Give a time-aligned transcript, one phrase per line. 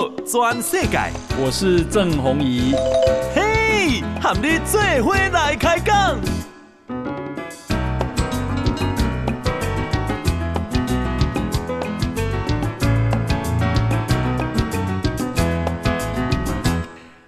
[0.00, 0.98] 报全世界，
[1.38, 2.74] 我是郑宏仪。
[3.34, 6.18] 嘿，和你做伙来开讲。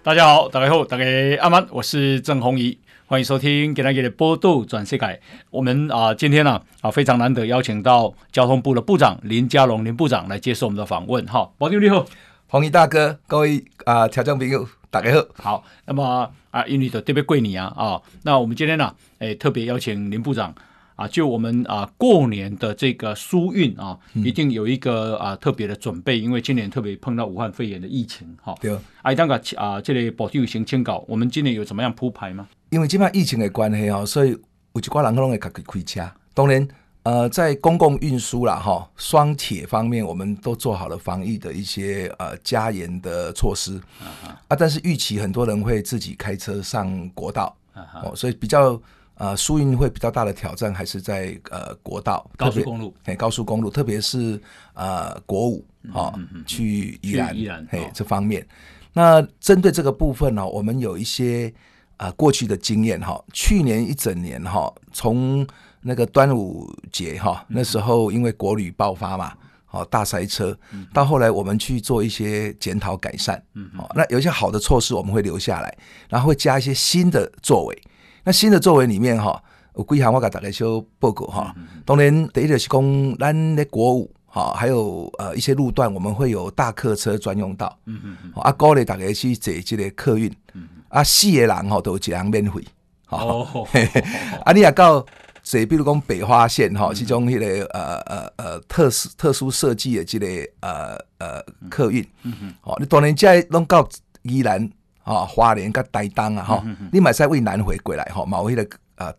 [0.02, 1.04] 大家好，大家好，大家
[1.42, 5.20] 阿曼，我是郑宏仪，欢迎收听给大家的波度转世界。
[5.50, 11.26] 我们啊，今天呢啊，非常难得邀请到交通部的部长林佳龙林部长来接受我们的访问。
[11.26, 12.06] 哈，保定你好，
[12.52, 15.52] 宏仪大哥，各位啊，听众朋友，大家好。
[15.56, 20.54] 好，那么啊，因为的特别贵你啊啊，那我们今天呢，哎，特别邀请林部长。
[20.94, 28.54] 啊，就我们啊过年的这个疏运啊，一定有一个啊特别的准备，因为今年特别碰到武汉肺炎的疫情哈。
[28.60, 28.76] 对。
[29.00, 32.46] 哎，当个啊，这里保定行签稿，我们今年有怎么样铺排吗？
[32.68, 34.32] 因为今麦疫情的关系哦，所以
[34.74, 36.02] 有一挂人可能会开开车。
[36.34, 36.68] 当然，
[37.02, 44.38] 呃，在公共运输啦哈，双铁方面，我们都做好了防疫的一些呃加严的措施啊。
[44.48, 47.56] 啊，但是预期很多人会自己开车上国道
[48.02, 48.80] 哦，所以比较。
[49.16, 54.40] 呃，疏运会比较大的挑战还是在呃国道高速公路，哎，高速公路，特别是
[54.72, 56.12] 呃国五哦，
[56.44, 58.44] 去宜兰，宜兰嘿这方面。
[58.92, 61.52] 那针对这个部分呢、哦，我们有一些
[61.98, 65.46] 啊、呃、过去的经验哈、哦，去年一整年哈、哦，从
[65.82, 69.32] 那个端午节哈、哦，那时候因为国旅爆发嘛，
[69.66, 70.56] 好、哦、大塞车，
[70.92, 75.76] 到后来我们去做一些检讨改善，嗯，好、哦，那有一些好的措施我们会留下来，
[76.08, 77.82] 然后会加一些新的作为。
[78.24, 79.42] 那新的作为里面哈，
[79.74, 81.54] 有几项我给大家修报告哈。
[81.84, 87.76] 当然第一个是讲咱的国五哈，还有呃一些路段我们会有大客车专用道。
[87.86, 88.32] 嗯嗯嗯。
[88.36, 90.32] 啊，鼓励大概去坐这个客运。
[90.54, 90.68] 嗯。
[90.88, 92.62] 啊，四个人哈都有一人免费。
[93.08, 93.66] 哦。
[94.44, 95.04] 啊，你也到
[95.42, 100.26] 坐，比如讲北花线哈，是种迄个呃呃呃特殊特殊设计的即个
[100.60, 102.02] 呃呃客运。
[102.22, 102.54] 嗯嗯。
[102.62, 103.88] 哦，你当然在拢到
[104.22, 104.70] 宜兰。
[105.04, 108.64] 啊，花莲跟台东啊，吼，你买在为南回归来吼，某一个
[108.94, 109.12] 呃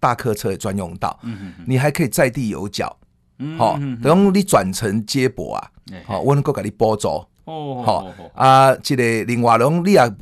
[0.00, 1.16] 大客车专用道，
[1.64, 2.96] 你还可以在地有脚，
[3.56, 5.70] 好，等你转乘接驳啊，
[6.04, 10.12] 好，我能够给你补助，哦，好啊，这个另外拢你也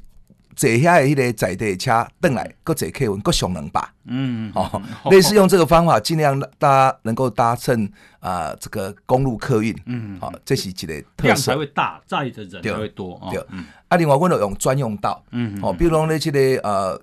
[0.57, 7.89] 坐下的迄个在地车，转来搁坐客运搁上两百，嗯，哦，类似用这个方法，尽量大家能够搭乘
[8.21, 13.39] 啊这个公路客运，嗯，好，这是一个特色，量才会大，载的人才会多，对。
[13.89, 17.01] 啊，另外我们用专用道，嗯，哦，比如说那这个呃，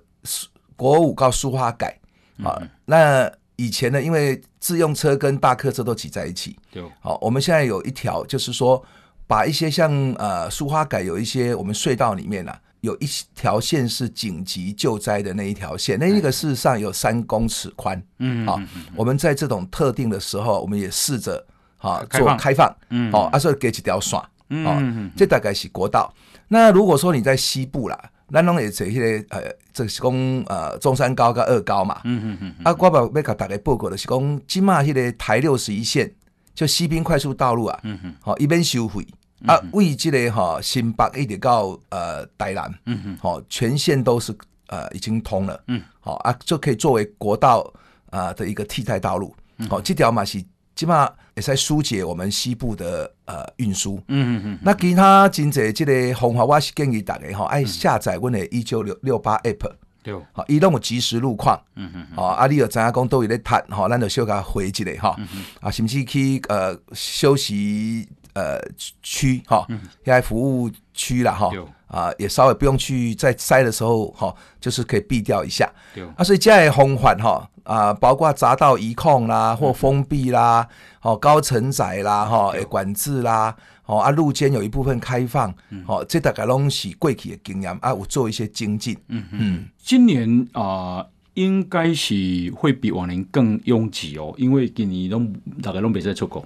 [0.76, 1.96] 国五到苏花改，
[2.42, 8.84] 啊，那以前呢，因为自用车跟大客车都挤在一起，对，好，我们现在有一条，就是说
[9.28, 18.60] 把一些像呃苏花改有一些我们隧道里面啊，有一条线是紧急救灾的那一条线，那一个事实上有三公尺宽，嗯，好，
[18.94, 21.42] 我们在这种特定的时候，我们也试着
[21.78, 26.12] 啊做开放，嗯，好，啊，所以给几条线，嗯，这大概是国道。
[26.46, 27.98] 那如果说你在西部啦，
[28.30, 30.12] 咱拢会坐迄个呃，这是讲
[30.46, 32.02] 呃中山高跟二高嘛。
[32.04, 32.54] 嗯嗯嗯。
[32.64, 36.12] 啊，我把要给大家报告的是讲，今嘛迄个台六十一线，
[36.54, 37.80] 就西滨快速道路啊。
[37.84, 38.14] 嗯嗯。
[38.20, 39.06] 好，一边收费
[39.46, 42.72] 啊，为这个哈新北一直到呃台南。
[42.86, 43.18] 嗯嗯。
[43.20, 44.36] 好，全线都是
[44.68, 45.62] 呃已经通了。
[45.68, 45.82] 嗯。
[46.00, 47.72] 好啊，就可以作为国道
[48.10, 49.34] 啊的一个替代道路。
[49.68, 50.44] 好，这条嘛是。
[50.76, 53.94] 起码也在疏解我们西部的呃运输。
[54.08, 54.58] 嗯嗯嗯。
[54.60, 59.70] 那其他真济这个方法，我是建议大家吼，爱下载阮的一九六六八 app。
[60.02, 60.12] 对。
[60.32, 61.56] 好，伊拢有即时路况。
[61.76, 62.06] 嗯嗯。
[62.16, 65.16] 哦，啊，你有知影讲都有咧谈，吼，咱就小可回一下哈。
[65.60, 68.60] 啊，甚至去呃休息呃
[69.02, 71.50] 区哈，现在服务区啦哈。
[71.86, 75.72] 啊，也稍微不用去在塞的时候哈，就是可以避掉一下。
[76.16, 77.48] 啊，所以这样的方法哈。
[77.62, 80.68] 啊，包括匝道移控啦，或封闭啦，
[81.00, 83.56] 哦，高承载啦，哈，诶，管制啦，
[83.86, 85.54] 哦，啊，路肩有一部分开放，
[85.86, 88.94] 哦，这大概拢是过去的经验啊，有做一些精进。
[89.08, 90.60] 嗯嗯，今年啊、
[90.98, 96.44] 呃，应该是会比往年更拥挤哦，因为今年拢大概拢没在出国。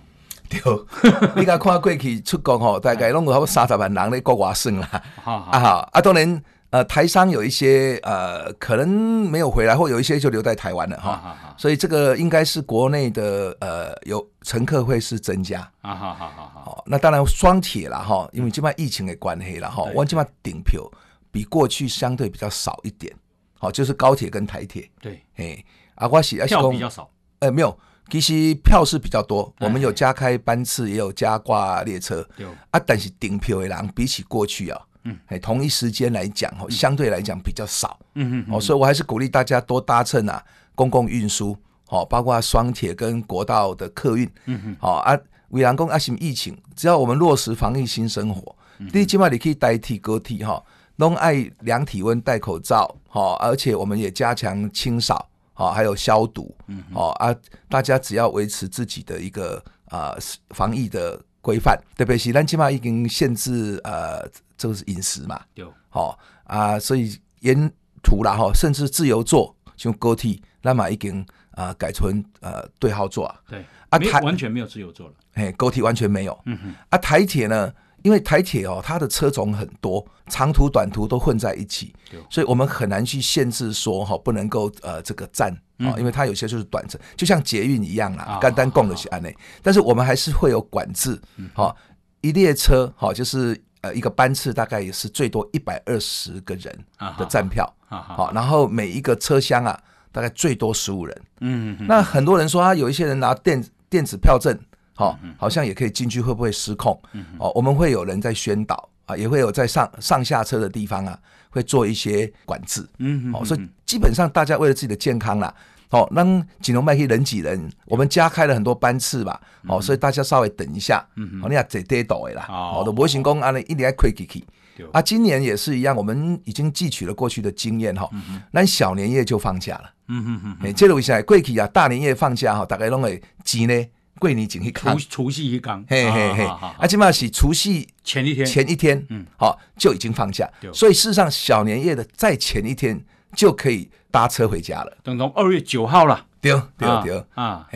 [0.51, 4.89] 对，你看看过去出国吼，大概拢有差不多三十万人咧国外算啦。
[5.25, 6.43] 啊好，啊当然。
[6.71, 11.13] 呃，台商有一些呃，可能没有回来，或有一些就留在台湾了哈。
[11.13, 15.61] 好好好，所以这个应该是国内的呃，有乘客会是增加。
[15.81, 16.85] 啊好好好好。
[16.87, 20.83] 那当然双铁了哈，因为这边疫情的关系了哈，我这边订票
[21.31, 23.11] 比过去相对比较少一点。
[23.59, 24.87] 好，就是高铁跟台铁。
[25.01, 27.09] 对，哎，啊，我是票比较少。
[27.39, 27.79] 哎，没有，
[28.11, 32.27] 其实票是比较多，我们有加开班次，也有加挂列车。
[32.37, 32.47] 对。
[32.71, 34.81] 啊，但是订票的人比起过去啊。
[35.29, 40.45] 哎，同一时间来讲，哦，相对来讲比较少，嗯嗯，哦，所以我还是鼓励大家多搭乘啊，
[40.75, 41.57] 公共运输，
[41.89, 45.19] 哦，包括双铁跟国道的客运，嗯嗯，好啊，
[45.49, 48.55] 为人讲啊，什么疫情，只要我们落实防疫新生活，
[48.93, 50.63] 你起码你可以代替高铁哈，
[50.97, 55.27] 拢爱量体温、戴口罩，哈，而且我们也加强清扫，
[55.59, 57.35] 哈，还有消毒，嗯，哦啊，
[57.69, 60.15] 大家只要维持自己的一个啊
[60.51, 64.25] 防疫的规范，特别是咱起码已经限制呃，
[64.57, 67.69] 就是饮食嘛，有，好啊，所以沿
[68.05, 77.75] 途啦哈，甚至自由坐像高铁，那么已经啊改成呃对号坐啊，对，啊台完全没有自由坐了，哎，高铁完全没有，嗯哼，啊台铁呢？
[78.03, 81.93] 因为台铁哦，它的车种很多，长途短途都混在一起，
[82.31, 91.21] 所以我们很难去限制说哈，不能够呃这个站啊，因为它有些就是短程，就像捷运一样啦，干单供的是安内，但是我们还是会有管制，
[91.55, 91.77] 好，
[92.21, 96.85] 一列车好就是呃一个班次大概也是最多一百二十个人
[97.19, 99.79] 的站票，好，然后每一个车厢啊
[100.13, 104.57] 大概最多十五人，嗯，那很多人说啊，有一些人拿电电子票证。
[104.99, 107.01] 好，好像也可以进去，会不会失控？
[107.39, 111.17] 哦，我们会有人在宣导啊，也会有在上上下车的地方啊，
[111.51, 112.85] 会做一些管制。
[112.99, 115.55] 嗯，好，所以基本上大家为了自己的健康啦，
[115.91, 119.41] 哦，让锦龙麦可以人挤人，我们加开了很多班次吧。
[119.69, 121.07] 哦，所以大家稍微等一下。
[121.15, 122.47] 嗯，好，你要坐跌倒的啦。
[122.49, 124.45] 哦，都不会成功啊，你一定要亏起去。
[124.93, 128.11] 啊，今年也是一样，我们已经汲取了过去的经验哈。
[128.51, 129.91] 那小年夜就放假了。
[130.09, 130.57] 嗯嗯嗯。
[130.63, 133.75] 哎，接着一下，过去啊，大年夜放假哈，大概拢会挤呢。
[134.19, 143.01] 过年前去看，除夕一刚，嘿嘿嘿，啊，起码是除夕前一天，前一天，嗯，好就已经放假，所以事实上小年夜的在前一天
[143.35, 147.67] 就可以搭车回家了，等到二月九号了，对对对，啊，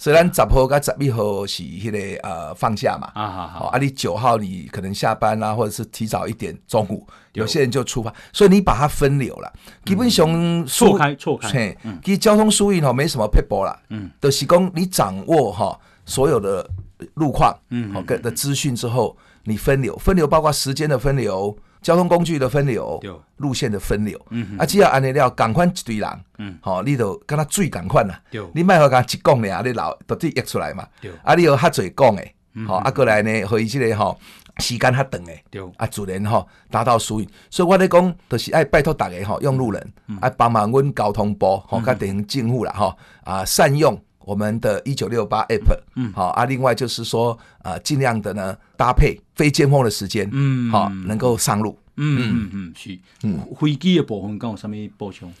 [0.00, 9.52] 嘿，虽然十号跟十一号是那个呃放假嘛，啊好，啊你九号你可能下班啊，或者是提早一点中午，有些人就出发，所以你把它分流了，
[9.84, 11.98] 基本上错开错开，嗯。
[12.02, 15.78] 其实交通疏运哈没什么撇步啦，嗯，就是讲你掌握哈。
[16.06, 16.68] 所有的
[17.14, 22.98] 路况，嗯，好，跟的资讯之后，你分流，分流包括时间的分流、交通工具的分流、
[23.36, 28.20] 路线的分流，嗯，啊，只要安尼了，赶快一堆人，嗯，好，你都跟他最赶快啦，
[28.54, 30.86] 你卖好讲一讲呢，你老都得约出来嘛，
[31.24, 32.34] 啊，你有较侪讲诶，
[32.66, 34.18] 好，啊，过来呢，可以即个吼
[34.58, 35.44] 时间较长诶，
[35.78, 43.98] 啊，自然吼达到疏运，所以我咧讲，就是爱拜托大家吼用路人，爱帮忙阮交通部吼，甲地方政府啦吼，啊，善用。
[44.24, 52.50] 我们的一九六八 app，嗯，好啊，另外就是说，呃，尽量的呢搭配非尖峰的时间，嗯，好，能够上路，嗯嗯。
[52.52, 55.32] 嗯，是，嗯，飞机的部分讲有什么补充？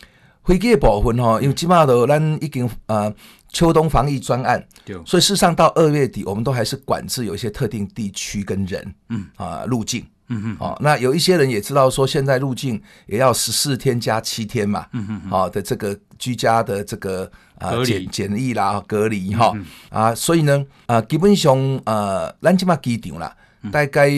[0.44, 3.12] 飞机的部分哈，因为起码都咱已经呃
[3.50, 9.26] 秋冬防疫专案，对，所以事实上到二月底，我们都还是管制有一些特定地区跟人，嗯。
[9.36, 10.04] 啊路径。
[10.32, 17.28] 嗯哼，好，那有一些人也知道说，现在入境也要十四天加七天嘛，嗯哼，好的这个居家的这个
[17.58, 19.52] 啊检检疫啦隔离哈。
[19.90, 23.36] 啊，所以呢啊基本上呃咱这么机场啦，
[23.72, 24.08] 大概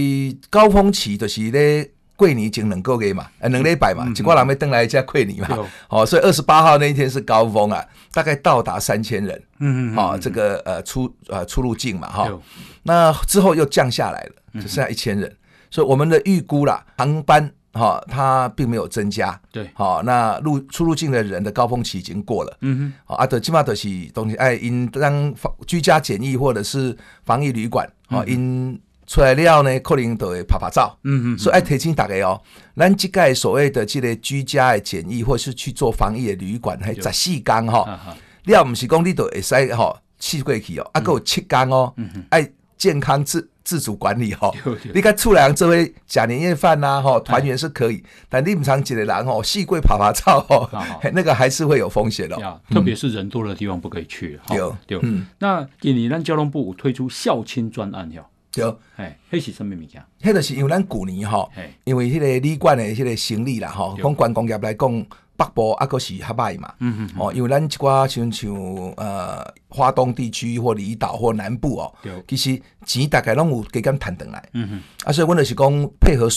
[0.50, 5.48] 高峰期就是咧过年前两个月嘛，呃两礼拜嘛，几挂人要登来一家桂林嘛，
[5.88, 7.82] 好，所以二十八号那一天是高峰啊，
[8.12, 12.30] 大概到达三千人，嗯嗯，好，这个呃出呃出入境嘛哈，
[12.82, 15.34] 那之后又降下来了，只剩下一千人。
[15.72, 25.34] 所以我们的预估啦，航班哈它并没有增加，对，好，那入出入境的人的高峰期已经过了，嗯哼，好，啊，德起码都是东西，哎，因当
[25.66, 32.38] 居家检疫或者是防疫旅馆，好，因出来了呢，可能都会拍拍照，嗯哼，所以爱提醒大家哦，
[32.76, 37.98] 咱即个所谓的这个居家的检疫或是去做防疫的旅馆，还十四天哈，
[38.44, 41.94] 你要不是讲你都会使哈去过去哦，啊，够有七天哦，
[42.28, 42.46] 爱
[42.82, 43.48] 健康自。
[43.64, 44.50] 自主管理哈，
[44.92, 50.68] 你看出来这位假年夜饭呐，哈团圆是可以，但你唔常几个人哦，细贵爬爬照哦，
[51.12, 52.36] 那个还是会有风险的，
[52.68, 54.38] 特别是人多的地方不可以去。
[54.52, 55.00] 有有，
[55.38, 60.02] 那今年咱交通部推出孝亲专案哟，有，哎，那是什么物件？
[60.20, 61.48] 那就是因为咱旧年哈，
[61.84, 65.06] 因为迄个旅馆的迄个生理啦哈，从观光业来讲。
[65.36, 68.54] 北部啊，个是较歹嘛，嗯嗯，哦，因为咱一寡像像
[68.96, 71.94] 呃，华东地区或离岛或南部哦，
[72.28, 76.28] 其实钱大概拢有加减趁转来，嗯哼，啊，所以阮就是讲配合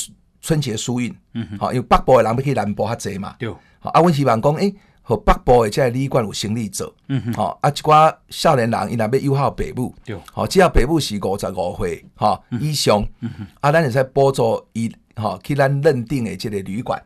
[0.42, 3.50] 春节疏运，嗯哼，好，因为北部的人要去南部较济嘛，对，
[3.80, 17.02] 好，啊，阮希望讲，诶，和北部的这个旅馆有生意做，嗯哼，好，啊，一寡少年人伊若要友好父母，对，好，只要父母是五十五岁，哈，以上，嗯哼，啊，咱会使补助伊，哈，去咱认定的即个旅馆。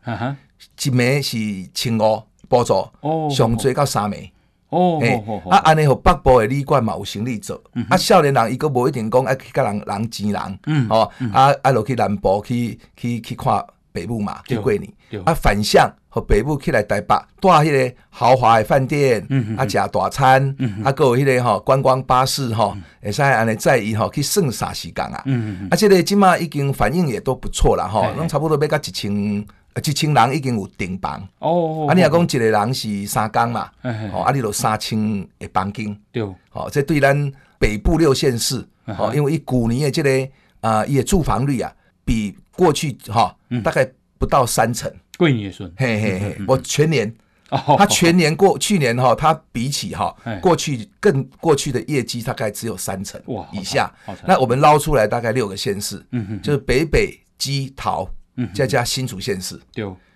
[0.82, 2.90] 一暝是千五补助，
[3.30, 4.32] 上最到三暝。
[4.70, 5.02] 哦，
[5.50, 7.60] 啊，安尼互北部的旅馆嘛有生意做。
[7.90, 10.60] 啊，少年人伊个无一定讲爱去甲人人钱人。
[10.68, 14.92] 嗯，哦，啊，啊，落去南部去去去看父母嘛，去过年。
[15.26, 25.24] 啊，反向和北部起来台北，住迄个豪华的饭店，嗯、啊，食大餐，嗯、啊，搁有迄个吼观光巴士吼，会使安尼载伊吼去算啥时间啊？
[25.70, 31.26] 啊，即个即马已经反应也都不错啦吼，拢差不多要到一千，一千人已经有订房。
[31.38, 33.70] 哦，啊，你若讲一个人是三工嘛，
[34.12, 35.00] 哦，啊，你就三千
[35.38, 35.96] 的房间。
[36.12, 40.30] 对，哦，这对咱北部六县市，哦，因为伊旧年的这个
[40.62, 41.72] 啊，伊的住房率啊，
[42.04, 43.88] 比过去哈大概
[44.20, 44.94] 不到三成。
[45.18, 47.14] 桂林也顺，嘿嘿嘿，我全年，
[47.50, 53.92] 他全年过去年哈，他比起哈过去更过去的业绩大概只有三成哇以下。
[54.26, 56.02] 那我们捞出来大概六个县市，
[56.42, 58.10] 就是北北基桃，
[58.54, 59.60] 再加新竹县市，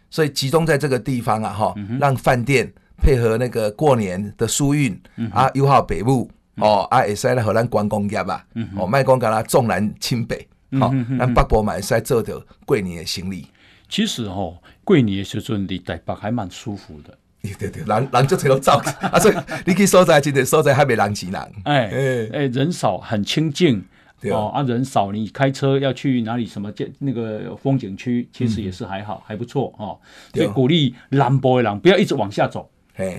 [0.10, 4.98] 所以集中在这个地方啊哈，让饭店配合那个过年的疏运
[5.34, 8.46] 啊，友好北部哦啊，也是来荷兰观光业吧，
[8.78, 10.48] 哦卖光给他重南轻北，
[10.80, 13.50] 好，让北部买在做的桂林的行李。
[13.94, 17.16] 其实哦，过年的时阵离台北还蛮舒服的。
[17.44, 18.72] 对对对，人人就这样走
[19.12, 19.36] 啊，所以
[19.68, 21.40] 你去所在，今天所在还没人挤人。
[21.66, 23.86] 哎哎，人少很清静。
[24.20, 26.46] 对哦啊，人少，你开车要去哪里？
[26.48, 30.00] 什么建那个风景区，其实也是还好，还不错哦。
[30.34, 32.68] 所以鼓励南部的人不要一直往下走，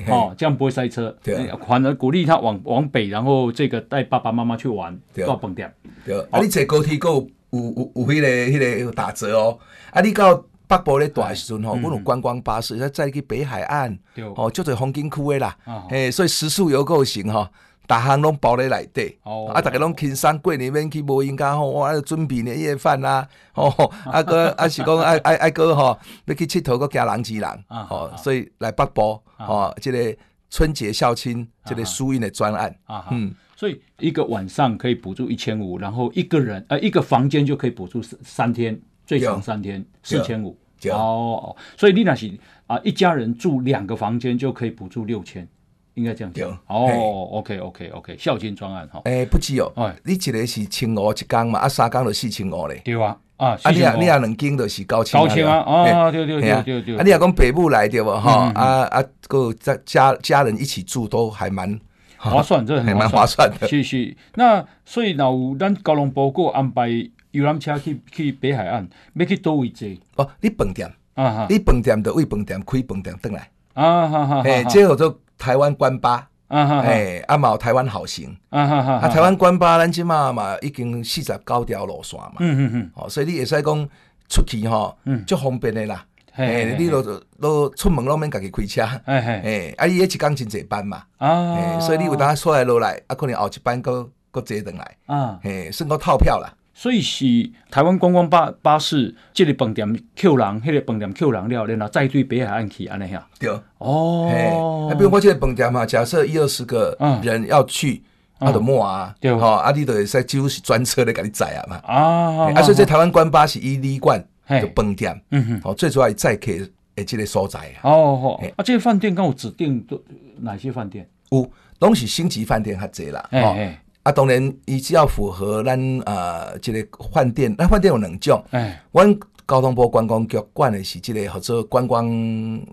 [0.09, 1.17] 哦，这样不会塞车。
[1.23, 5.73] 对，反而鼓励他往往北，然后这个带爸爸妈妈去玩，到饭店。
[6.05, 9.57] 对，啊，你坐高铁够有有有迄个迄个打折哦。
[9.93, 10.45] 啊，你到。
[10.67, 13.99] 北部咧大时阵吼，阮有观光巴士，再再去北海岸，
[14.35, 15.57] 吼，足侪风景区诶啦，
[15.89, 17.47] 嘿，所以食宿游够行吼，
[17.87, 19.19] 逐项拢包咧内底，
[19.53, 23.69] 啊，逐个拢轻松过年免去无闲家吼，哇，准备年夜饭啦，吼，
[24.07, 30.17] 啊个 啊是讲爱爱爱个吼，要去佚佗个加人挤人，吼，所以来北部，吼，即个
[30.49, 32.75] 春节孝亲即个疏运的专案，
[33.11, 38.81] 嗯，所以一个晚上可以补助一千五，然后一个人呃一个房间就可以补助三三天。
[39.07, 40.57] 最长三天四千五
[40.91, 42.31] 哦，所以你那是
[42.67, 45.49] 啊，一家人住两个房间就可以补助六千，
[45.95, 47.29] 应该这样讲哦。
[47.33, 49.01] OK OK OK，孝金专案哈。
[49.07, 52.83] 诶，不止哦，哎，你一个是千五一间嘛，啊三间就四千五嘞。
[52.85, 55.21] 对啊，啊，啊你啊你啊两间就是九千。
[55.21, 56.97] 九千啊，啊对对对对对。
[56.99, 58.53] 啊你啊讲北部来对不哈？
[58.55, 61.81] 啊啊个家家家人一起住都还蛮
[62.19, 63.67] 划算，这很蛮划算的。
[63.67, 66.91] 是是，那所以那有咱高雄报告安排。
[67.35, 69.89] 游览车去去北海岸，要去倒位坐？
[70.17, 70.91] 哦，你饭店。
[71.15, 73.51] 啊，你饭店就为饭店开饭店转来。
[73.75, 74.43] 啊哈哈！
[74.43, 76.81] 诶，这叫做台湾关巴啊哈！
[76.83, 78.37] 诶，啊嘛台湾好行。
[78.51, 78.93] 啊哈哈！
[78.95, 83.89] 啊台湾关巴，咱即嘛嘛已经四十九条路线嘛，嗯嗯嗯，哦，所以你会使讲
[84.29, 86.05] 出去吼，嗯，足方便的啦，
[86.37, 87.03] 诶，你都
[87.41, 96.53] 都出门拢免家己开车，诶诶，啊，伊迄一工真济班嘛，啊，所以你有当出来落来，啊，可能后一班搁搁坐转来，啊，诶，算个套票啦。
[96.77, 97.25] 所以是
[97.71, 99.87] 台湾观光巴巴士，这个饭店
[100.21, 103.25] 扣人，迄个饭店扣人了，然后再对北海岸去安尼呀？
[103.39, 108.03] 对哦，比如我这个饭店嘛，假设一二十个人要去，
[108.41, 111.77] 啊，就莫啊，对哈，啊，你都会使几乎是专车来给你载啊嘛。
[111.85, 114.21] 啊，啊，所以这台湾观巴是以旅馆
[114.61, 116.51] 就饭店，嗯哼，哦，最主要是载客
[116.97, 117.79] 诶，这个所在啊。
[117.85, 120.03] 哦吼，啊，这个饭店跟我指定都
[120.41, 121.09] 哪些饭店？
[121.31, 123.29] 有，拢是星级饭店较侪啦。
[123.31, 123.81] 哎。
[124.05, 128.45] 啊，当然，伊只要符合咱呃，这个饭店，咱饭店有两种。
[128.51, 129.19] 哎，阮
[129.49, 132.07] 交通部观光局管的是即个合作观光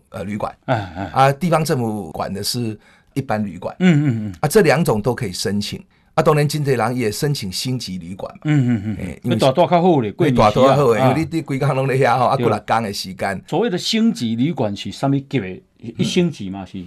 [0.09, 0.53] 呃旅馆。
[0.65, 2.77] 哎哎，啊，地方政府管的是
[3.13, 3.73] 一般旅馆。
[3.79, 4.35] 嗯嗯嗯。
[4.41, 5.81] 啊，这两种都可以申请。
[6.15, 8.41] 啊，当然，真济人也申请星级旅馆嘛。
[8.43, 9.19] 嗯嗯嗯。
[9.23, 13.41] 因为大大较好咧，贵大大较好，因为你你规工拢咧遐吼，啊，过六工的时间。
[13.47, 15.63] 所谓的星级旅馆是啥物级别？
[15.77, 16.83] 一星级嘛是？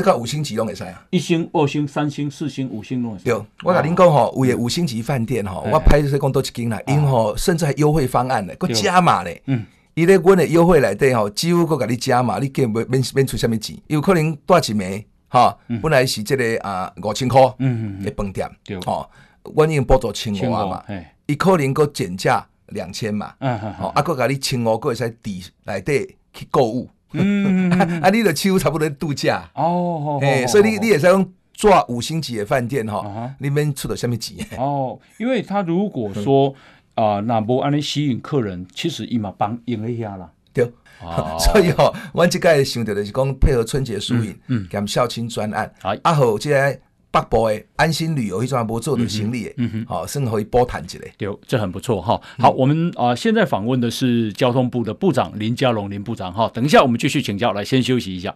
[0.00, 3.24] 那个五星级拢会使啊，一星、二星、三星、四星、五星拢会使。
[3.24, 9.42] 对，我甲恁讲吼，有诶五星级饭店吼，我拍摄讲都一间啦，因吼甚至还优惠方案咧，搁加码咧。
[9.44, 19.08] 嗯，伊咧阮的优惠内底吼，几乎搁甲你加码，你计免免免出啥物钱，有可能带一暝吼，本来是即个啊五千箍，嗯嗯，的饭店，对，吼，
[19.54, 20.84] 阮已经补助千五啊嘛，
[21.26, 26.88] 伊可能搁减价两千嘛，嗯嗯，吼，啊搁甲你千五搁会使抵内底去购物。
[27.12, 27.70] 嗯，
[28.02, 29.48] 啊，你的几乎差不多度假。
[29.54, 34.46] 哦，哎，所以你你也是用住五星级的饭店哈，你免出的什么钱？
[34.58, 36.54] 哦，因为他如果说
[36.94, 40.70] 啊，那不安尼吸引客人，其实伊嘛帮赢一下啦，对，
[41.38, 46.80] 所以吼，我这个想到的是讲配合春节疏影，嗯，兼孝亲专案，啊好，即个。
[47.12, 52.20] 北部的安心旅游，一种无做的行李，嗯哼，好，甚至可以波谈起来，对，这很不错哈。
[52.38, 56.48] 好，我们啊，现在访问的是交通部的部长林佳龙林部长哈。
[56.54, 58.32] 等一下，我们继续请教，来先休息一下。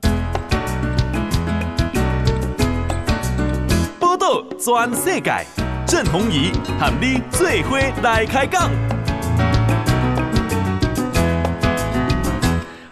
[4.00, 5.46] 报道全世界，
[5.86, 8.70] 郑弘仪喊你最伙来开讲。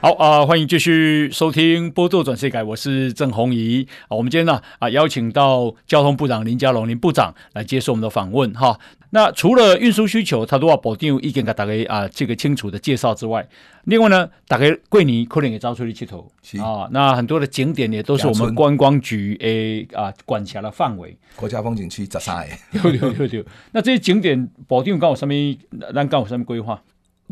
[0.03, 4.17] 好啊、呃，欢迎继续收听《波多转世改》，我是郑红怡啊。
[4.17, 8.77] 我们今天呢啊邀请到交通部长林佳龙林部长来接受我们的访问哈。
[9.11, 13.47] 那除了运输需求，他都要保定有意见给大家啊这个清楚的介绍之外，
[13.85, 16.29] 另外呢，大家桂林可能也招出去头
[16.59, 16.89] 啊。
[16.91, 22.81] 那很多的景点也都是我们观光局诶啊管辖的范围，国家风景区十三个。
[22.81, 23.45] 对对对对。
[23.71, 25.33] 那这些景点保定刚有什么？
[25.95, 26.83] 咱刚有什么规划？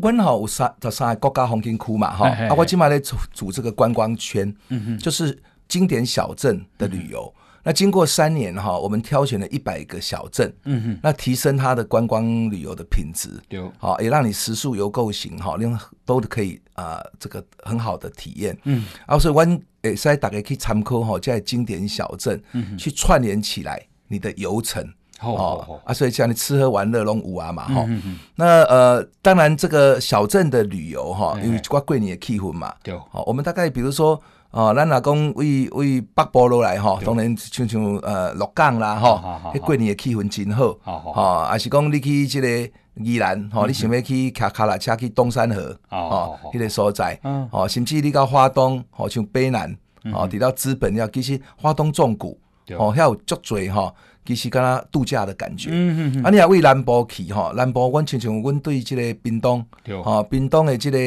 [0.01, 7.33] 温好有三十三个国家风景区嘛，哈，啊，我今麦咧组组这个观光圈，嗯哼，就是经典小镇的旅游。
[7.63, 19.41] 那经过三年哈，我们挑选了一百个小镇，嗯哼，那提升它的观光旅游的品质，对，好，也让你食宿游购行哈，另外都可以啊，这个很好的体验，嗯，啊，所以我
[19.83, 24.83] 诶，现在大家可以参考哈，在经典小镇，嗯，去串联起来你的游程。
[25.21, 40.73] 哦，啊，所以像你吃喝玩乐拢有啊嘛，哈、嗯，那呃，当然这个小镇的旅游哈，因为我贵你的气氛嘛，对，好，我们大概比如说哦，咱若讲为为北部落来哈，当然像像呃鹿港啦哈，迄贵你的气氛真好，
[41.13, 47.17] 哈，还是讲你去这个宜兰，哈，你想要去骑卡拉车去东山河，哦，迄个所在，
[47.51, 49.73] 哦，甚至你到花东，好像北南，
[50.13, 52.37] 哦，提到资本要其实花东纵谷，
[52.77, 53.93] 哦，遐有足多哈。
[54.25, 59.65] 其实敢若度假的感觉，嗯嗯啊，你也为南部去吼，南部阮亲像阮对即个屏东，
[60.03, 60.97] 吼，屏东的即个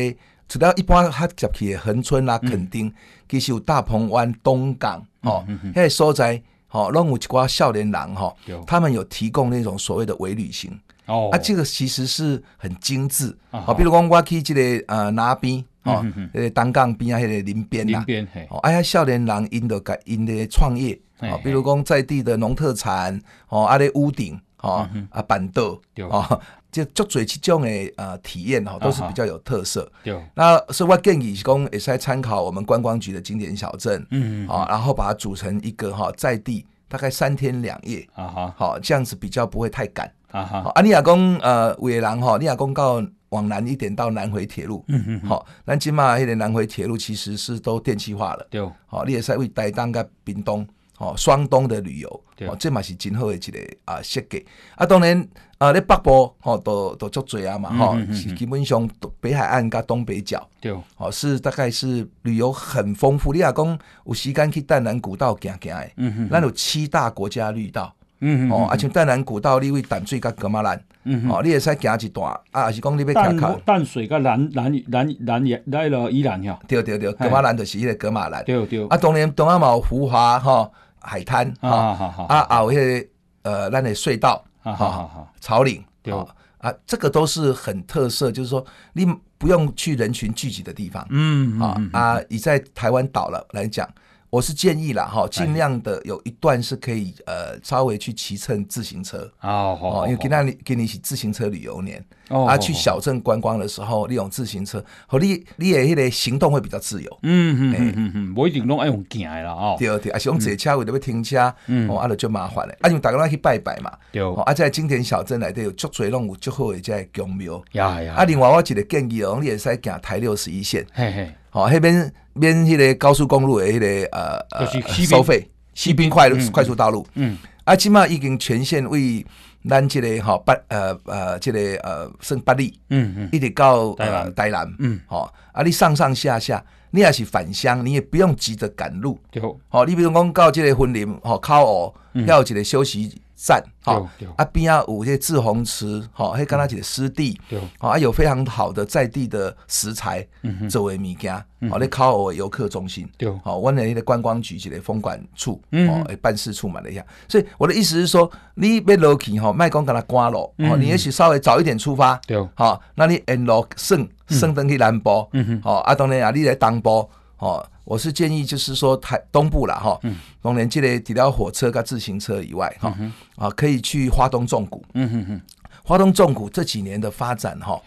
[0.48, 2.92] 除了一般较接去的恒春啦、垦丁，
[3.28, 8.34] 其实有大鹏湾、东港，哦，迄个所在，吼，拢有一寡少年人哈，
[8.66, 18.04] 他们有提供那种所谓的微旅行，哦，啊，这个其实是很精致，啊，比如讲我去这个呃那边，哦，呃东港边啊，迄个林边啦，
[18.50, 20.98] 哦，哎呀，少年人因着个因的创业。
[21.20, 25.66] 哦，比如讲在地的农特产，哦，啊咧屋顶，哦，啊板凳，
[26.10, 29.90] 哦，就足多这种的呃体验吼，都是比较有特色。
[30.02, 40.72] 对，那所以我建议是讲也是来参考我们观光局的经典小镇，嗯，哦，然后把它组成一个哈在地大概三天两夜，啊哈，好，这样子比较不会太赶，啊哈。
[40.74, 43.00] 啊，你亚公呃伟人哈，你亚公到
[43.34, 50.66] 往南一点到南回铁路，嗯嗯，好，咱今嘛迄个南回铁路其实是都电气化了，对，好，你也是为带当个屏东。
[50.98, 52.08] 哦，双东的旅游，
[52.46, 54.46] 哦，这嘛是真好的一个啊设计。
[54.76, 57.98] 啊，当然啊，你北部哦都都足多啊嘛，哈，
[58.36, 58.88] 基本上
[59.20, 63.32] 北海岸加东北角，对，哦，是大概是旅游很丰富。
[63.32, 67.92] 你若讲有时间去淡南古道行行的，嗯哼，咱有七大国家绿道，
[68.26, 80.70] 嗯哦，啊像淡南古道，你为淡水甲格马兰，嗯哦，你会使行一段，啊，是讲你要淡淡水甲南南南南也来了宜兰呀，对对对，格马兰就是迄个格马兰，对对，啊，当然东阿嘛有福华哈。
[81.06, 83.06] 海滩啊，好好啊，啊，有些
[83.42, 86.14] 呃，咱的隧道，好好好，草岭，对。
[86.56, 89.06] 啊，这个都是很特色，就是说你
[89.36, 93.86] 不用去人群聚集的地方，嗯啊啊，你在台湾岛了来讲。
[94.34, 99.30] 我是建议啦，哈，尽量的有一段是可以呃稍微去骑乘自行车。
[99.40, 122.12] 哦，哦，因为给那里给你一起自行车旅游年哦，啊，去小镇观光的时候利用自行车，和你你的那个行动会比较自由，嗯嗯嗯嗯，不一定拢爱用行的啦，哦，对对，啊，是用坐车为着要停车，嗯，哦，啊，就就麻烦了，啊，因为大家拢去拜拜嘛，对，啊，在经典小镇内底有足侪拢有足好的这个宫庙，呀呀，啊，另外我一个建议哦，你也使行台六十一线，嘿嘿，好，那边。
[122.40, 124.66] 边迄个高速公路的迄个呃呃
[125.06, 129.24] 收费，西滨快快速道路，嗯，啊，起码已经全线为
[129.68, 141.94] 咱即个吼八呃呃即个呃算八里，嗯嗯，一直到呃台南，嗯，好，啊，你上上下下，你也是返乡，你也不用急着赶路，对，好，你比如讲到即个婚林，吼，靠哦，
[142.26, 143.20] 要有一个休息。
[143.36, 147.38] 站好啊，边啊有些志宏池，好，还跟他一个湿地，
[147.78, 150.26] 好啊，有非常好的在地的食材
[150.70, 151.34] 作为物件，
[151.68, 153.08] 好，你靠我游客中心，
[153.42, 162.18] 好，我那个观光局这个风管处，哦，办事处嘛那样，所以我的意思是说，你要落去哈，卖光给他关了，哦，你也许稍微早一点出发，
[162.54, 165.28] 好，那你沿路顺顺登去南部，
[165.62, 167.66] 好，啊，当然啊，你来东部，好。
[167.84, 170.00] 我是建议，就是说台东部了哈，
[170.42, 172.96] 龙年这类除了火车跟自行车以外哈，
[173.36, 175.40] 啊可以去花东纵谷，嗯哼哼，
[175.84, 177.80] 花东纵谷这几年的发展哈，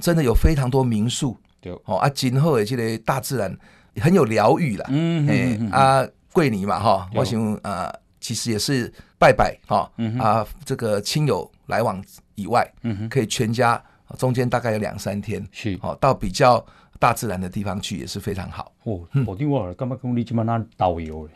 [0.00, 3.54] 真的有非常多民宿，对，哦啊，今后的这类大自然
[4.00, 12.02] 很有疗愈了，嗯嗯啊，桂林嘛哈，我想啊，其实也是拜拜哈，啊这个亲友来往
[12.34, 13.82] 以外，嗯可以全家
[14.16, 16.64] 中间大概有两三天，是，哦到比较。
[17.04, 18.72] 大自然的地方去也是非常好。
[18.84, 21.28] 哦，我听我干嘛讲你这么那导游？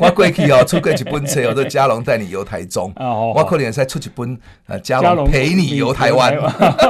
[0.00, 2.92] 我过去哦，出过一本册，我说佳龙带你游台中。
[2.98, 6.36] 我可能再出一本呃，嘉龙陪你游台湾。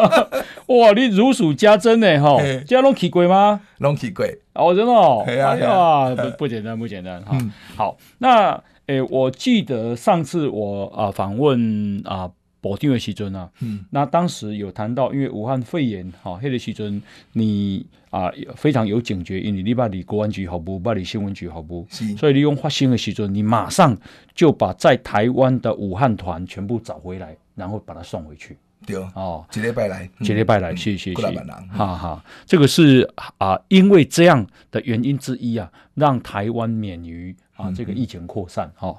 [0.69, 2.39] 哇，你如数家珍呢哈？
[2.67, 3.61] 嘉龙去过吗？
[3.81, 4.25] 龙去过。
[4.55, 5.23] 哦，真的哦。
[5.27, 7.37] 哎呀，不不简单，不简单哈。
[7.77, 12.31] 好，那诶，我记得上次我啊访问啊。
[12.63, 22.17] 保定的时阵啊，嗯，那当时有谈到，因为武汉肺炎，哈，那个时阵你啊非常有警觉，因为你把你国安局服务，把你新闻局服务，是。
[22.17, 23.99] 所以你用发生的时阵，你马上
[24.33, 28.57] 就把在台湾的武汉团全部找回来，然后把他送回去。
[28.87, 28.97] 对。
[29.15, 31.41] 哦，几礼拜来，几礼拜来，谢谢谢谢，
[31.73, 38.97] 哈哈，这个是啊，因为这样的原因之一啊，让台湾免于啊这个疫情扩散，哈，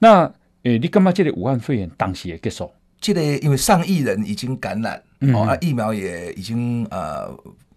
[0.00, 2.70] 那诶，你干嘛这个武汉肺炎当时也结束？
[3.02, 7.28] 记得，因为上亿人已经感染，嗯、哦，啊，疫苗也已经呃，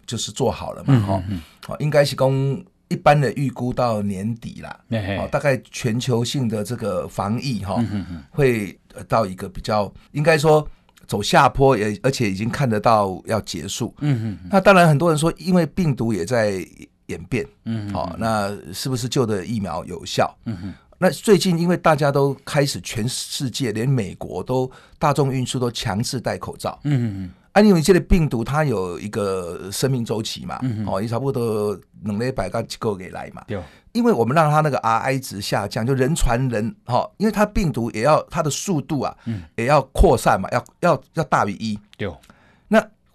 [0.06, 10.66] 就是做好了嘛，哈、嗯，哦，应该是供一般的预估到年底啦，嗯、哦，大概全球性的这个防疫哈，哦嗯、会到一个比较应该说
[11.08, 16.64] 走下坡，也而且已经看得到要结束，嗯嗯，那当然很多人说，因为病毒也在
[17.06, 20.32] 演变，嗯，好、哦，那是不是旧的疫苗有效？
[20.44, 20.74] 嗯哼。
[20.98, 26.78] 那最近，因为大家都开始，全世界连美国都大众运输都强制戴口罩。
[26.84, 27.30] 嗯嗯嗯。
[27.52, 32.18] 啊，因为这个病毒它有一个生命周期嘛，嗯哦，也差不多两
[32.50, 33.42] 到一个月来嘛。
[33.46, 33.62] 对。
[33.92, 39.16] 因为我们让它那个 RI 值下降，就人传人，哈，因为它病毒也要它的速度啊，
[39.56, 41.78] 也要扩散嘛，要要要大于一。
[41.96, 42.10] 对。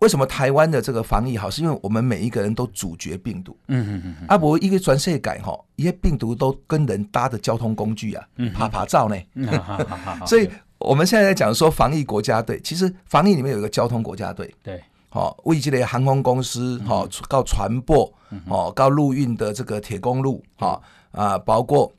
[0.01, 0.05] 那。
[0.05, 1.47] 为什么台湾的这个防疫好？
[1.47, 3.55] 是因为我们每一个人都阻绝病毒。
[3.67, 4.25] 嗯嗯嗯。
[4.27, 9.15] 阿伯一个全世界哈，一些病毒都跟人搭的交通工具啊，趴趴走呢。
[10.25, 14.51] 所以我们现在在讲说防疫国家队，其实防疫里面有一个交通国家队。
[14.63, 14.81] 对。
[15.09, 18.11] 好，为这类航空公司，哈，搞船舶，
[18.47, 21.91] 哦，搞陆运的这个铁公路，哈啊，包括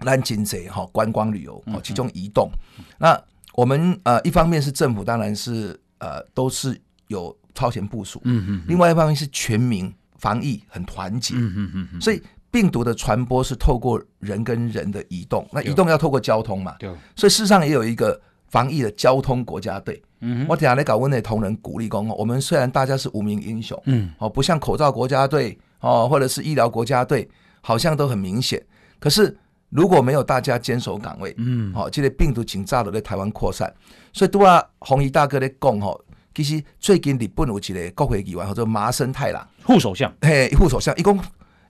[0.00, 2.50] 南京贼哈观光旅游，哦，其中移动。
[2.98, 3.20] 那
[3.54, 6.80] 我们呃，一方面是政府，当然是呃，都是。
[7.12, 12.20] 有超前部署，嗯嗯，另外一方面是全民防疫很团结，嗯嗯嗯，所以
[12.50, 27.28] 病毒的传播是透过人跟人的移动，那移动要透过交通嘛，对，所以事实上也有一个防疫的交通国家队，嗯，我等下来搞温内同仁鼓励工，我们虽然大家是无名英雄，嗯，哦，不像口罩国家队哦，或者是医疗国家队，
[27.60, 28.62] 好像都很明显，
[28.98, 29.36] 可是
[29.68, 33.72] 如果没有大家坚守岗位，嗯，好，这个病毒紧炸的在台湾扩散，
[34.12, 36.02] 所以都啊，红衣大哥在讲吼。
[36.34, 39.46] 其实最近日本有一个国会议员叫做麻生太郎。
[39.64, 41.18] 副首相，嘿，副首相，一共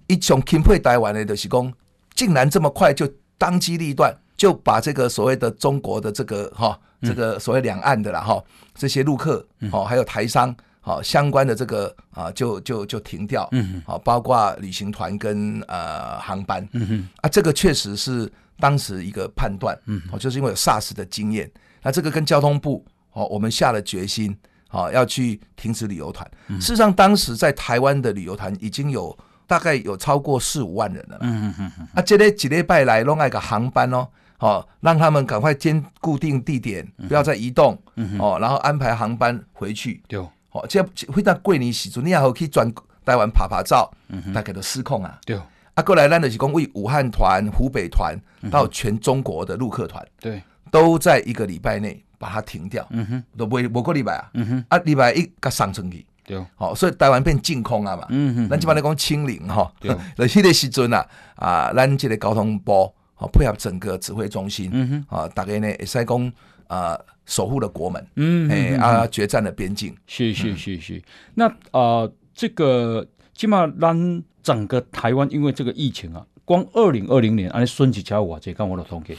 [0.07, 1.72] 一种钦佩台湾的，就是讲
[2.14, 8.42] 竟然这么快就当机立断，就把这个所谓的中国的这个哈，这个所谓两岸的啦哈，
[8.75, 21.51] 这些陆客哦，还有台商好相关的这个啊，就就就停掉，嗯，好，包括旅行团跟呃航班，嗯哼，啊，这个确实是当时一个判断，嗯，哦，就是因为有 SARS 的经验，
[21.83, 24.37] 那这个跟交通部哦，我们下了决心。
[24.72, 26.26] 好，要去停止旅游团。
[26.58, 29.14] 事实上，当时在台湾的旅游团已经有
[29.46, 31.18] 大概有超过四五万人了。
[31.20, 31.88] 嗯嗯嗯。
[31.92, 34.08] 啊，这类几礼拜来弄那个航班哦，
[34.38, 37.78] 好，让他们赶快先固定地点，不要再移动。
[37.96, 40.02] 嗯哦，然后安排航班回去。
[40.08, 40.18] 对。
[40.52, 42.66] 哦，这样会到桂林时阵，你也好可以转
[43.04, 43.92] 台湾拍拍照。
[44.32, 45.18] 大概都失控啊。
[45.26, 45.38] 对。
[45.74, 48.18] 啊，过来咱就是讲为武汉团、湖北团
[48.50, 52.02] 到全中国的陆客团，对，都在一个礼拜内。
[52.22, 61.04] 把它停掉，嗯哼，都不会某个礼拜啊，嗯哼，啊礼拜一个上升期，对，好，所以台湾变净空啊嘛，嗯哼，咱基本上讲清零哈，对，那 迄个时阵啊，
[61.35, 66.32] 啊，咱这个交通部好配合整个指挥中心，嗯哼，啊，大概呢会使讲
[66.68, 71.02] 啊守护了国门，嗯，哎啊决战了边境，是是是是，
[71.35, 73.04] 那啊这个
[73.35, 79.18] 起码咱整个台湾因为这个疫情啊，光二零二零年安尼顺几条哇，这刚我的统计。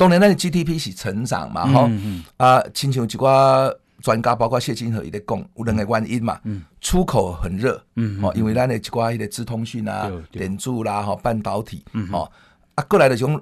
[0.00, 12.26] 当然，那个 GDP 是成长嘛，哈、嗯嗯、啊，亲像一寡专家，包括谢金河伊咧讲，有两个原因嘛，嗯、出口很热，嗯，哦，因为咱的一寡迄个资通讯啊、点柱啦、哈半导体，嗯，哦，
[12.76, 13.38] 啊，过来的种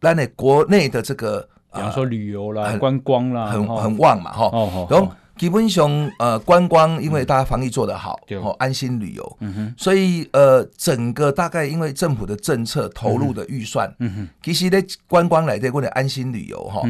[0.00, 5.12] 咱的国内的这个，比方说旅游啦、观光啦，很很旺嘛，哈，哦，然后。
[5.38, 9.38] 基本上，呃，观光因为大家防疫做得好，哦，安心旅游，
[9.76, 13.94] 所以呃，整个大概因为政府的政策投入的预算，
[14.42, 16.82] 其实呢，观光来的为了安心旅游哈，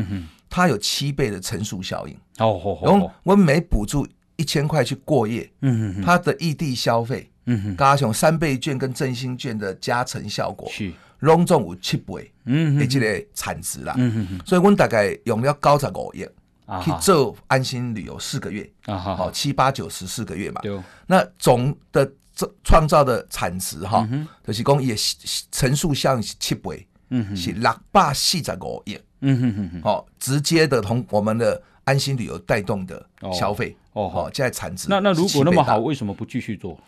[0.48, 2.16] 它有七倍的乘数效应。
[2.38, 4.06] 哦，然后我们每补助
[4.36, 5.48] 一千块去过夜，
[6.04, 7.30] 它的异地消费，
[7.76, 10.92] 加上三倍券跟振兴券的加成效果，是。
[11.20, 13.92] 隆重有七倍，嗯，的这个产值啦，
[14.46, 16.24] 所以我们大概用了九十五亿。
[16.82, 20.60] 去做安心旅游四个月啊，好七八九十四个月嘛。
[21.06, 24.06] 那总的这创造的产值哈，
[24.44, 24.94] 就是讲也
[25.50, 36.78] 乘数项七倍，嗯，是六百四十五亿，嗯哼哼哼，好，直接的同我们的安心旅游带动的消费，哦，好，现在产值那那如果那么好，为什么不继续做？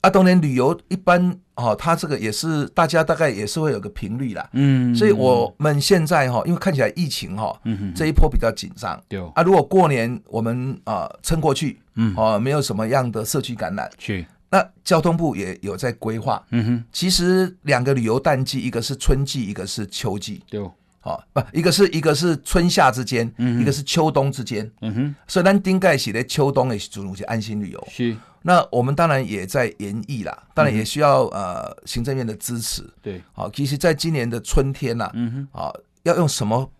[0.00, 9.20] 啊，当然旅游一般哦，它这个也是大家大概也是会有个频率啦，嗯，所以我们现在哈，因为看起来疫情哈，嗯这一波比较紧张，对。
[9.34, 20.58] 啊，如果过年我们啊撑过去，嗯，哦，没有什么样的社区感染，是，那交通部也有在规划，嗯哼，其实两个旅游淡季，一个是春季，一个是秋季，对，
[21.00, 28.16] 好，不，一个是一个是春夏之间，嗯，一个是秋冬之间，嗯哼，所以咱顶盖是咧秋冬的时阵去安心旅游，是。
[28.42, 32.82] 那我们当然也在研议啦，当然也需要呃行政院的支持。
[33.02, 35.70] 对，好，其实在今年的春天呐，嗯哼，啊，
[36.04, 36.70] 要用什么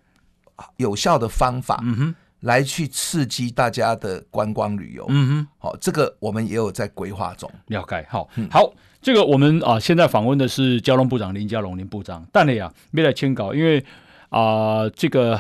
[0.79, 7.51] 有效的方法，嗯哼，来去刺激大家的观光旅游，嗯哼，好，这个我们也有在规划中。
[7.67, 13.85] 了解，好，好，这个我们啊现在访问的是交通部长林佳龙林部长，但你啊没来签稿，因为
[14.31, 15.39] 啊这个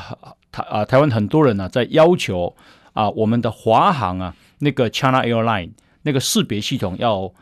[0.52, 2.54] 台啊台湾很多人呢在要求
[2.92, 5.70] 啊我们的华航啊那个 China Airline。
[6.02, 7.32] 那个识别系统要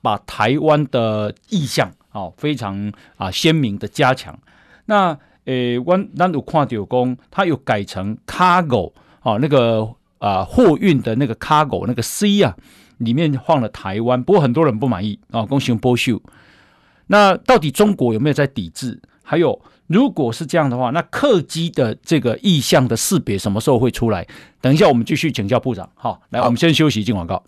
[0.00, 4.38] 把台湾的意向啊非常啊鲜明的加强。
[4.86, 9.88] 那呃，我咱有看到讲，它有改成 cargo 啊，那个
[10.18, 12.56] 啊货运的那个 cargo 那个 C 啊，
[12.98, 16.20] 里面放了台湾，不过很多人不满意啊，恭喜波秀。
[17.06, 19.00] 那到底中国有没有在抵制？
[19.22, 24.26] 还有，如果是这样的话，那客机的这个意向的识别什么时候会出来？
[24.60, 25.88] 等一下，我们继续请教部长。
[25.94, 27.42] 好，来，我们先休息，进广告。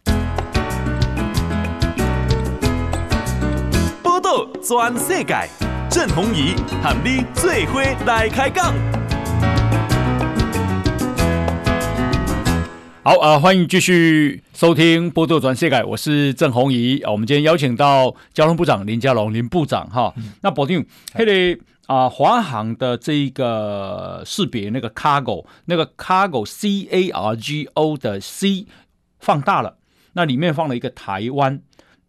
[4.68, 5.48] 全世界，
[5.88, 8.74] 郑弘仪和你做伙来开讲。
[13.02, 17.10] 好啊，欢迎继续收听《波多转世界》，我是郑弘仪啊。
[17.10, 20.12] 我们今天邀请到交通部长林佳龙林部长哈。
[20.18, 28.66] 嗯、那保定，嘿嘞啊，华航的这一个识别那个 cargo，那个 cargo C A R G O 的 C
[29.18, 29.78] 放大了，
[30.12, 31.62] 那里面放了一个台湾。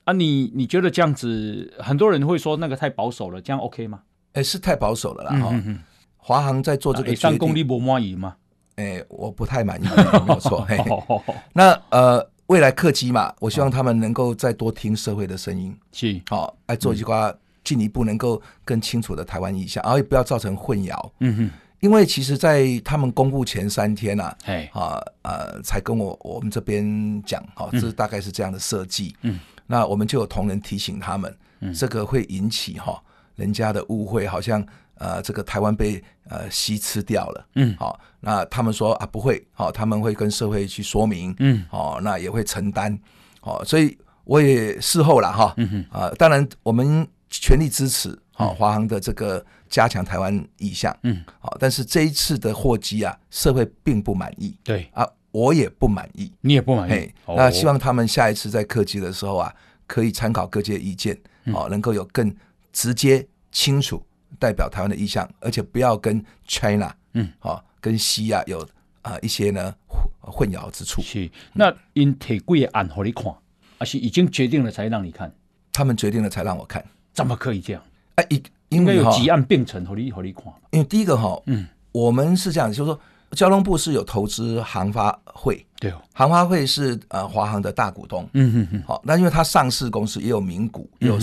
[0.09, 3.99] 啊你，你你觉得这样子，很多人会说那个太保守了，这样 OK 吗？
[4.33, 5.39] 哎、欸，是太保守了啦！
[5.39, 5.79] 哈、嗯，
[6.17, 8.35] 华航在做这个上功力不满意吗？
[8.77, 10.67] 哎、欸，我不太满意，没有错。
[11.53, 17.31] 那呃，未来客机嘛，我希望他们能够再多听社会的声音，是好，来做一句话，
[17.63, 21.11] 进一步能够更清楚的台湾意向，然后也不要造成混淆。
[21.19, 29.15] 嗯哼，因为其实，在他们公布前三天呐，哎啊呃，才跟我我们这边讲，哈，这大概是这样的设计。
[29.21, 29.39] 嗯。
[29.71, 31.37] 那我们就有同仁提醒他们，
[31.75, 32.99] 这个会引起哈
[33.35, 42.97] 人家的误会，好像呃这个台湾被呃西吃掉了，嗯，好，那他们说啊不会，好，他们会跟社会去说明，嗯，好，那也会承担，
[43.41, 54.89] 好，所以我也事后了哈，嗯哼，啊，当然我们全力支持，好，华航的这个加强台湾意向，嗯，好，但是这一次的货机啊，社会并不满意，对。
[54.95, 55.07] 啊。
[55.31, 57.11] 我也不满意，你也不满意。
[57.27, 59.53] 那希望他们下一次在客机的时候啊，
[59.85, 62.35] 可以参考各界意见，嗯、哦，能够有更
[62.73, 64.03] 直接、清楚
[64.39, 68.61] 代表台湾的意向，而且不要跟 China，嗯，哦，跟西亚有
[69.03, 70.99] 啊、呃、一些呢混混淆之处。
[71.01, 73.31] 是，那因铁柜案和你看，
[73.77, 75.31] 而是已经决定了才让你看？
[75.71, 77.83] 他们决定了才让我看，怎么可以这样？
[78.15, 78.27] 哎、啊，
[78.69, 80.45] 应该有几案并存和你和你看。
[80.71, 82.99] 因为第一个哈，嗯，我们是这样，就是说。
[83.31, 91.17] 交通部是有投资航发会，对哦，航发会是呃华航的大股东，嗯嗯嗯，好，那因为它上市公司也有名股，有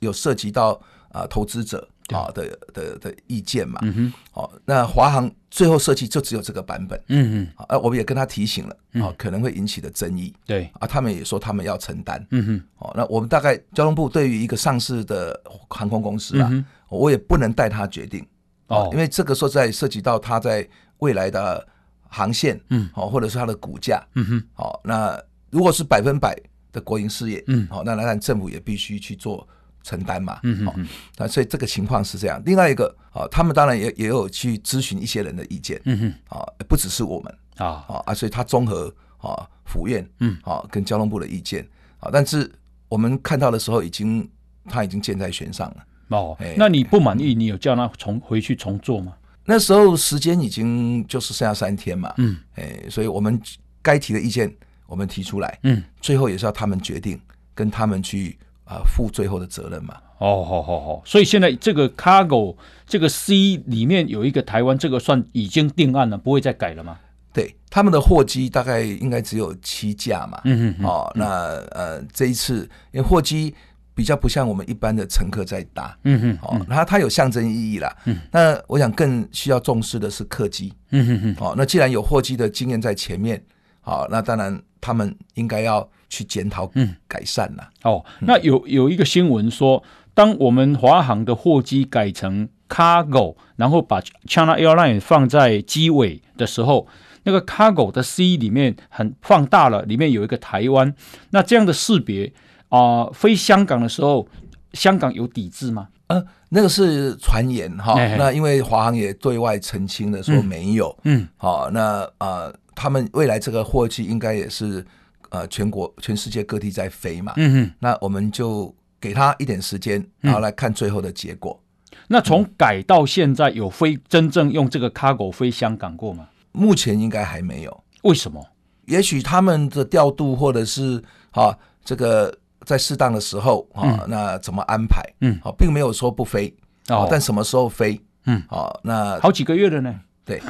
[0.00, 0.80] 有涉及到
[1.12, 16.50] 啊投资者啊的的的意见嘛，嗯哼，好，那华航最后设计就只有这个版本，嗯嗯，啊，我们也跟他提醒了，啊，可能会引起的争议，对，啊，他们也说他们要承担，嗯哼，好，那我们大概交通部对于一个上市的航空公司啊，
[16.88, 18.26] 我也不能代他决定，
[18.68, 20.66] 哦，因为这个说在涉及到他在。
[21.00, 21.66] 未来的
[22.08, 26.36] 航线，嗯，好，或者是它的股价，嗯哼，好，那如果是百分百
[26.72, 29.46] 的国营事业，嗯，好，那当然政府也必须去做
[29.82, 30.86] 承担嘛，嗯哼，
[31.16, 32.40] 那所以这个情况是这样。
[32.44, 41.66] 另外一个，啊，他们当然也也有去咨询一些人的意见，嗯哼，啊，不只是我们，啊，啊，所以他综合啊，府院，嗯，啊，跟交通部的意见，
[41.98, 42.50] 啊，但是
[42.88, 44.28] 我们看到的时候，已经
[44.68, 45.84] 他已经箭在弦上了。
[46.08, 49.14] 哦，那你不满意，你有叫他重回去重做吗？
[49.50, 53.36] 那时候时间已经就是剩下三天嘛，嗯，哎，所以我们
[53.82, 54.48] 该提的意见
[54.86, 57.20] 我们提出来，嗯，最后也是要他们决定，
[57.52, 59.96] 跟他们去啊负最后的责任嘛。
[60.18, 62.54] 哦，好好好，所以现在这个 cargo
[62.86, 66.96] 这个 C 里面有一个台湾，这个算已经定案了，不会再改了吗？
[67.32, 70.40] 对，他们的货机大概应该只有七架嘛。
[70.44, 70.86] 嗯嗯。
[70.86, 71.26] 哦，那
[71.70, 73.54] 呃，这一次因为货机
[73.94, 75.96] 比较不像我们一般的乘客在搭。
[76.04, 76.38] 嗯哼。
[76.42, 77.96] 哦，它它有象征意义啦。
[78.04, 78.16] 嗯。
[78.30, 80.72] 那我想更需要重视的是客机。
[80.90, 81.36] 嗯哼哼。
[81.44, 83.42] 哦，那既然有货机的经验在前面，
[83.80, 86.70] 好，那当然他们应该要去检讨、
[87.08, 87.68] 改善了。
[87.82, 89.82] 哦，那有有一个新闻说，
[90.14, 96.86] 当我们华航的货机改成 cargo，然后把 China Airline 放在机尾的时候，
[97.24, 100.94] 那个 cargo 的 C 里面很放大了，里面有一个台湾。
[101.30, 102.32] 那这样的识别
[102.70, 104.26] 啊、呃，飞香港的时候，
[104.72, 105.88] 香港有抵制吗？
[106.06, 107.94] 呃，那个是传言哈。
[108.16, 110.98] 那因为华航也对外澄清了说没有。
[111.04, 111.28] 嗯。
[111.36, 114.84] 好、嗯，那呃，他们未来这个货机应该也是
[115.28, 117.34] 呃全国全世界各地在飞嘛。
[117.36, 117.70] 嗯嗯。
[117.78, 121.60] 那我们就给他一点时间，然后来看最后的结果。
[121.92, 126.28] 嗯、那从改到现在，有飞真正用这个 cargo 飞香港过吗？
[126.50, 127.84] 目前应该还没有。
[128.02, 128.44] 为什么？
[128.86, 132.36] 也许他们的调度，或者是啊，这个
[132.70, 135.02] 在适当的时候啊，那怎么安排？
[135.22, 136.54] 嗯，好，并没有说不飞
[136.88, 138.00] 哦，但什么时候飞？
[138.26, 139.92] 嗯，好，那好几个月了呢。
[140.24, 140.40] 对，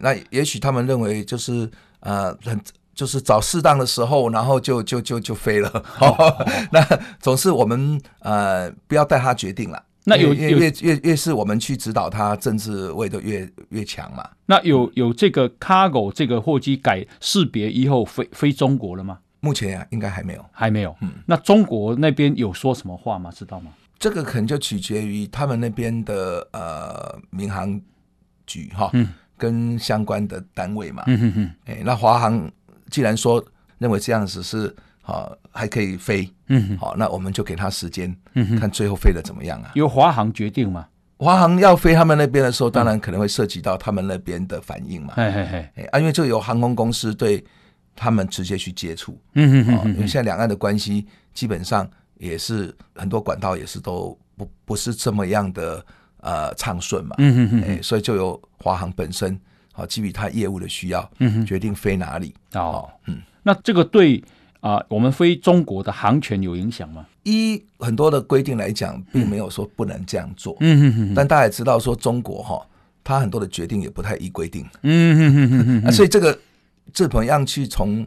[0.00, 1.70] 那也许他们认为就是
[2.00, 2.58] 呃，很
[2.94, 5.70] 就是找适当的时候，然后就就就就飞了。
[6.72, 6.80] 那
[7.20, 9.82] 总是我们呃，不要带他决定了。
[10.08, 14.26] 那有越越越越是我们去指导他，政治味的越越强嘛。
[14.46, 19.18] 那有有这个 cargo 这个货机改识别以后飞飞中国了吗？
[19.46, 20.94] 目前啊，应该还没有，还没有。
[21.00, 23.30] 嗯，那中国那边有说什么话吗？
[23.32, 23.70] 知道吗？
[23.98, 27.80] 这个可能就取决于他们那边的呃民航
[28.46, 31.04] 局哈，嗯，跟相关的单位嘛。
[31.06, 31.50] 嗯哼哼。
[31.66, 32.50] 哎，那华航
[32.90, 33.44] 既然说
[33.78, 34.74] 认为这样子是。
[35.08, 39.70] 好，还可以飞，嗯，好，那我们就给他时间，嗯，看最后飞的怎么样啊？
[39.76, 40.84] 由华航决定吗？
[41.18, 45.12] 华航要飞他们那边的时候，当然可能会涉及到他们那边的反应嘛。
[45.14, 47.38] 哎哎哎，啊，因为这有航空公司对
[47.96, 55.84] 他们直接去接触，嗯嗯嗯，因为现在两岸的关系基本上也是很多管道也是都不不是这么样的
[56.20, 59.36] 呃畅顺嘛，嗯嗯嗯，所以就由华航本身
[59.72, 62.34] 好基于他业务的需要，嗯，决定飞哪里。
[62.52, 64.22] 哦，嗯，那这个对。
[64.60, 67.06] 啊，我们飞中国的航权有影响吗？
[67.22, 70.56] 一很多的规定来讲，并没有说不能这样做。
[70.58, 71.14] 嗯嗯嗯。
[71.14, 72.66] 但大家也知道，说中国哈，
[73.04, 74.66] 它很多的决定也不太依规定。
[74.82, 75.92] 嗯哼哼哼哼。
[75.92, 76.36] 所以这个
[76.92, 78.06] 怎么样去从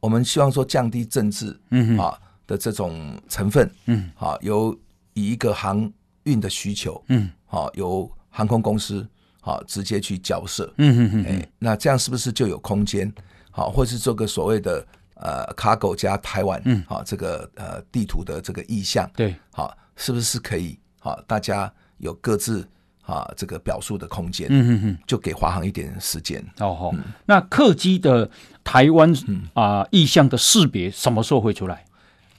[0.00, 1.58] 我们希望说降低政治
[1.98, 4.76] 啊的这种成分嗯啊，由
[5.14, 5.92] 以一个航
[6.24, 9.06] 运的需求嗯啊，由航空公司
[9.40, 11.24] 啊直接去交涉嗯哼哼。
[11.24, 13.12] 哎，那这样是不是就有空间？
[13.50, 14.86] 好，或是做个所谓的。
[15.20, 20.78] 呃，cargo 加台湾，嗯，好，这个呃地图的这个意向，对，好，是不是可以？
[21.00, 22.64] 好，大家有各自
[23.08, 26.44] 啊这个表述的空间，嗯嗯嗯，就给华航一点时间。
[26.60, 26.92] 哦好，
[27.24, 28.30] 那客机的
[28.62, 29.12] 台湾
[29.54, 31.84] 啊意向的识别什么时候会出来？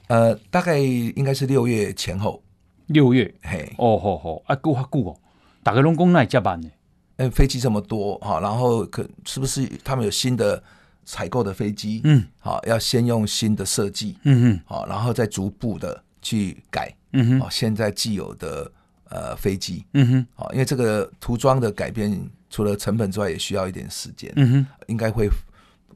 [0.06, 2.42] 呃，大概应该是六月前后。
[2.86, 5.16] 六月，嘿，哦好好，啊，够哈够哦，
[5.62, 6.70] 大概龙工那加班呢？
[7.16, 10.62] 嗯，飞机这么多哈，然后可是不是他们有新的？
[11.06, 18.70] 采购的飞机，嗯，好，要先用新的设计，嗯哼，好，然后再逐步的去改，嗯哼，好，现在既有的
[19.10, 22.18] 呃飞机，嗯哼，好，因为这个涂装的改变，
[22.48, 25.28] 除了成本之外，也需要一点时间，嗯哼，应该会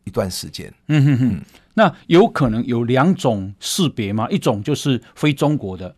[0.04, 1.40] 一段时间，嗯哼哼，
[1.74, 4.28] 那有可能有两种识别吗？
[4.30, 5.94] 一种就是非中国的，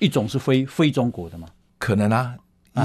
[0.00, 1.48] 一种是非非中国的吗？
[1.78, 2.36] 可能啊。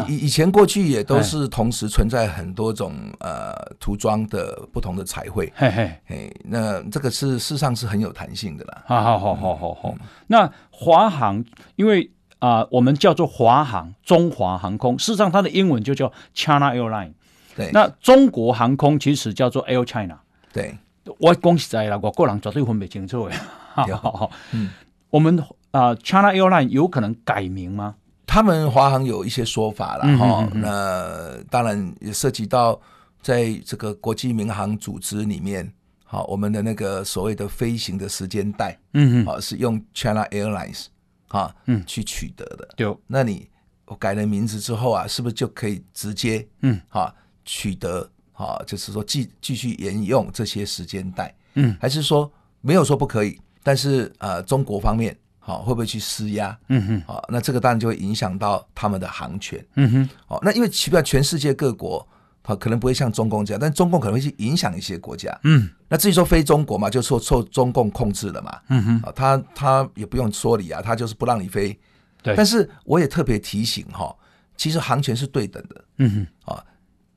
[0.08, 8.84] 以以以前过去也都是同时存在很多种呃涂装的不同的彩绘，嘿嘿，嘿，那这个是事实上是很有弹性的啦。
[8.86, 9.96] 好好好好好好。
[10.28, 11.44] 那华航
[11.76, 12.08] 因为
[12.40, 17.14] 啊、呃，我们叫做华航，中华航空，事实上它的英文就叫 China Airline。
[17.56, 20.20] 对，那中国航空其实叫做 Air China。
[20.52, 20.78] 对，
[21.20, 23.36] 我恭喜在啦，我个人绝对分不清楚的。
[23.76, 24.72] 好好好，嗯，
[25.10, 25.38] 我们
[25.72, 27.96] 啊、呃、China Airline 有可能改名吗？
[28.26, 32.80] 他们华航有一些说法了哈，那当然也涉及到
[33.22, 35.74] 在这个国际民航组织里面，
[36.06, 40.86] 好，我们的那个所谓的飞行的时间带，嗯好是用 China Airlines
[41.30, 42.68] 啊，嗯，去取得的。
[42.76, 43.50] 对，那你
[43.86, 47.12] 我改了名字之后啊，是不是就可以直接嗯，啊
[47.46, 51.34] 取得啊，就是说继继续沿用这些时间带？
[51.56, 53.40] 嗯，还是说没有说不可以？
[53.64, 55.18] 但是呃，中国方面。
[55.42, 56.56] 好，会不会去施压？
[56.68, 59.66] 嗯哼，好，那这个当然就会影响到他们的航权。
[59.78, 62.08] 嗯哼，好，那因为奇怪，全世界各国
[62.50, 65.38] 好可能不会像中共这样，但中共可能会去影响一些国家。
[65.44, 68.60] 嗯，那至于说非中国嘛，就受受中共控制了嘛。
[68.70, 71.78] 嗯哼，他他也不用说理啊，他就是不让你飞。
[72.24, 74.16] 对，但是我也特别提醒哈，
[74.58, 75.86] 其实航权是对等的。
[76.00, 76.66] 嗯哼，啊，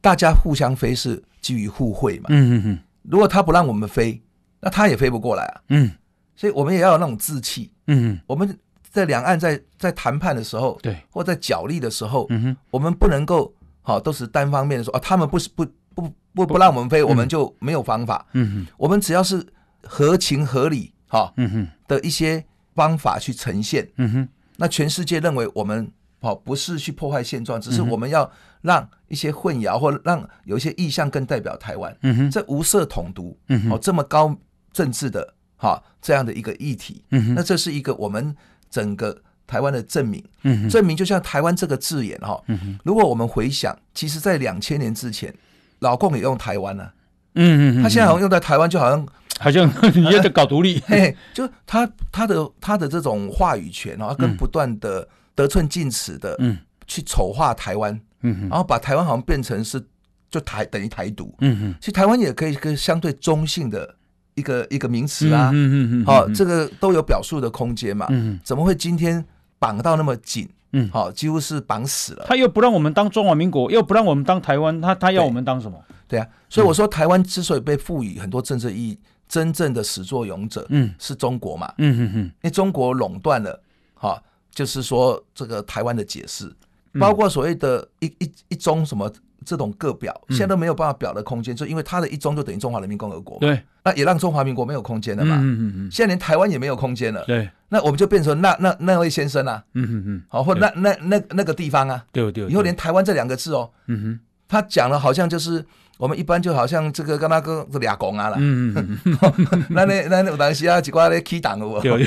[0.02, 2.26] 大家互相飞是基于互惠嘛。
[2.28, 2.78] 嗯嗯嗯。
[3.02, 4.20] 如果他不让我们飞，
[4.60, 5.60] 那他也飞不过来啊。
[5.70, 5.90] 嗯。
[6.36, 7.72] 所以我们也要有那种志气。
[7.86, 8.20] 嗯嗯。
[8.26, 8.54] 我们
[8.90, 13.52] 在两岸在在谈判的时候，对，或在角力的时候，嗯哼，我们不能够
[13.82, 18.24] 好都是单方面的说啊，他们不是不不不不让我们飞，我们就没有方法。
[18.32, 19.44] 嗯哼，我们只要是
[19.82, 23.86] 合情合理哈，嗯哼的一些方法去呈现。
[23.96, 28.30] 嗯哼，那全世界认为我们好不是去破坏现状，只是我们要
[28.62, 31.94] 让一些混淆或让有一些意向更代表台湾。
[32.02, 34.34] 嗯哼，这无色统独，嗯哼，哦，这么高
[34.72, 37.04] 政治的哈这样的一个议题。
[37.10, 38.34] 嗯哼，那这是一个我们
[38.70, 39.20] 整个。
[39.46, 45.34] 台湾的证明，嗯，证明就像台湾这个字眼哈，嗯，如果我们回想，其实，在两千年之前，
[45.80, 46.88] 老共也用台湾呢，
[47.34, 49.06] 嗯嗯，他现在好像用在台湾，就好像
[49.38, 59.84] 好像你也在搞独立，嘿，就他他的他的这种话语权啊，跟不断的得寸进尺的，嗯，去丑化台湾，嗯，然后把台湾好像变成是
[60.30, 63.94] 就台等于台独，嗯嗯，其实台湾也可以跟相对中性的
[64.34, 69.22] 一个一个名词啊，嗯嗯嗯，好，这个都有表述的空间嘛，嗯，怎么会今天？
[69.62, 72.24] 绑到那么紧，嗯，好，几乎是绑死了。
[72.26, 75.80] 他又不让我们当中华民国，又不让我们当台湾，他他要我们当什么？
[76.08, 78.98] 对，对啊，所以我说台湾之所以被赋予很多政治意义，
[79.28, 83.62] 真正的始作俑者，嗯，是中国嘛，嗯嗯嗯，因为中国垄断了，
[83.94, 86.52] 哈，就是说这个台湾的解释，
[86.98, 89.08] 包括所谓的一一一中什么。
[89.44, 93.40] 这种个表现在都没有办法表的空间，就因为它的一中就等于中华人民共和国嘛。
[93.40, 95.36] 对，那也让中华民国没有空间了嘛。
[95.36, 95.90] 嗯嗯嗯。
[95.90, 97.24] 现在连台湾也没有空间了。
[97.26, 97.48] 对。
[97.68, 99.62] 那我们就变成那那那位先生啊。
[99.74, 100.22] 嗯嗯嗯。
[100.28, 102.04] 好，或那那那那个地方啊。
[102.12, 102.46] 对对。
[102.48, 103.70] 以后连台湾这两个字哦。
[103.86, 104.20] 嗯哼。
[104.46, 105.64] 他讲了，好像就是
[105.96, 108.36] 我们一般就好像这个跟那个这俩公啊了。
[108.38, 109.64] 嗯嗯嗯。
[109.70, 111.82] 那那那有当时啊，几挂咧 key 档的我。
[111.82, 112.06] 有有。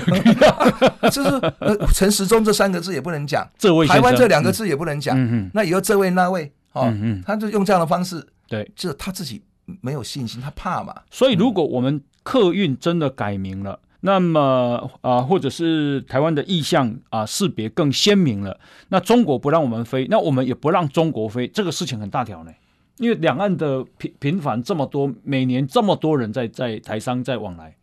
[1.09, 1.29] 就是
[1.59, 3.47] 呃，陈时中这三个字也不能讲。
[3.57, 3.87] 这位。
[3.87, 5.17] 台湾这两个字也不能讲。
[5.17, 5.51] 嗯嗯。
[5.53, 6.51] 那以后这位那位。
[6.75, 9.41] 哦，嗯，他就用这样的方式，对，就他自己
[9.79, 10.93] 没有信心，他怕嘛。
[11.09, 18.59] 所以，如果我们客运真的改名了，嗯、那么啊、呃，或者是台湾的意向啊识别更鲜明了，
[18.89, 22.51] 那中国不让我们飞，那我们也不让中国飞，这个事情很大条呢。
[22.97, 27.73] 因为两岸的频频繁这么多，每年这么多人在在台商在往来。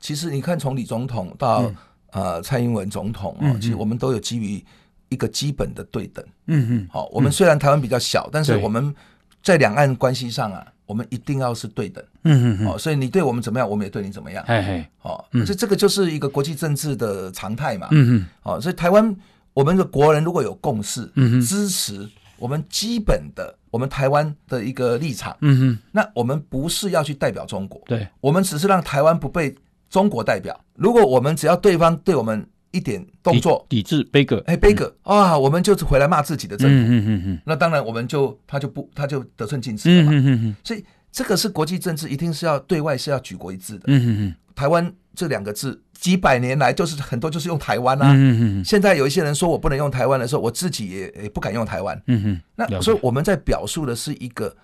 [0.00, 1.76] 其实你看，从李总统到、嗯、
[2.10, 4.64] 呃蔡英文总统啊、嗯，其实我们都有基于。
[5.12, 8.94] 一个基本的对等，嗯嗯，好，我们虽然台湾比较小，但是我们
[9.42, 19.14] 在两岸关系上啊，我们一定要是对等，嗯嗯，好，所以你对我们怎么样，我们也对你怎么样，嘿嘿，好，这这个就是一个国际政治的常态嘛，嗯嗯，哦，所以台湾
[19.52, 22.08] 我们的国人如果有共识，嗯支持
[22.38, 29.54] 我们基本的我们台湾的一个立场，嗯哼，那我们不是要去代表中国，对，我们只是让台湾不被
[29.90, 32.46] 中国代表，如果我们只要对方对我们。
[32.72, 33.64] 一点动作。
[33.68, 44.34] 抵制 beg，，哎，杯葛啊，我们就是回来骂自己的政府，嗯嗯嗯，那当然我们就他就不他就得寸进尺了嘛，嗯嗯嗯，所以这个是国际政治，一定是要对外是要举国一致的，嗯嗯嗯。
[44.54, 52.40] 台湾这两个字几百年来就是很多就是用台湾啊，嗯嗯，现在有一些人说我不能用台湾的时候，我自己也也不敢用台湾，嗯嗯。
[52.56, 54.54] 那所以我们在表述的是一个。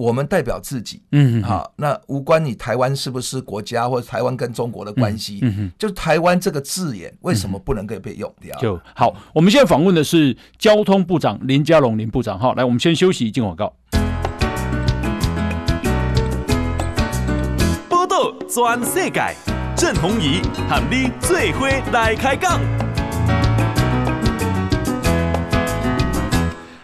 [0.00, 8.58] 我们代表自己，嗯，好，那无关你台湾是不是国家，或者台湾跟中国的关系，嗯哼，就是台湾这个字眼为什么不能够被用掉？
[8.58, 13.70] 就好，我们现在访问的是交通部长林佳龙林部长，好，来，我们先休息，进广告。
[17.90, 19.34] 报道全世界，
[19.76, 22.58] 郑弘仪喊你最伙来开讲。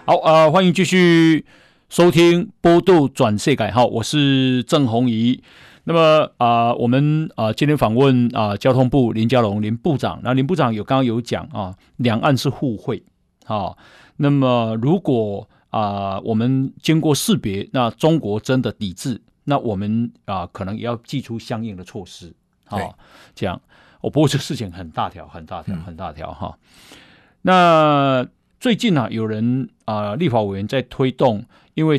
[0.05, 1.47] 好，呃，欢迎继续。
[1.89, 5.41] 收听波度转世改号，我是郑弘仪。
[5.85, 10.19] 那么啊、呃，我们啊、呃、今天访问啊、呃、交通部林佳龙林部长。
[10.25, 13.05] 那林部长有刚刚有讲啊，两岸是互惠
[13.47, 13.77] 啊。
[14.17, 22.35] 那么如果啊、呃、我们经过识别，那中国真的抵制，那我们啊、呃、可能也要祭出相应的措施
[22.65, 22.81] 啊。
[23.37, 23.63] 这样，
[24.01, 26.99] 我、哦、不过这个事情很大条，很大条，很大条哈、嗯。
[27.43, 28.27] 那
[28.59, 31.45] 最近呢、啊，有人啊、呃、立法委员在推动。
[31.77, 31.99] 因为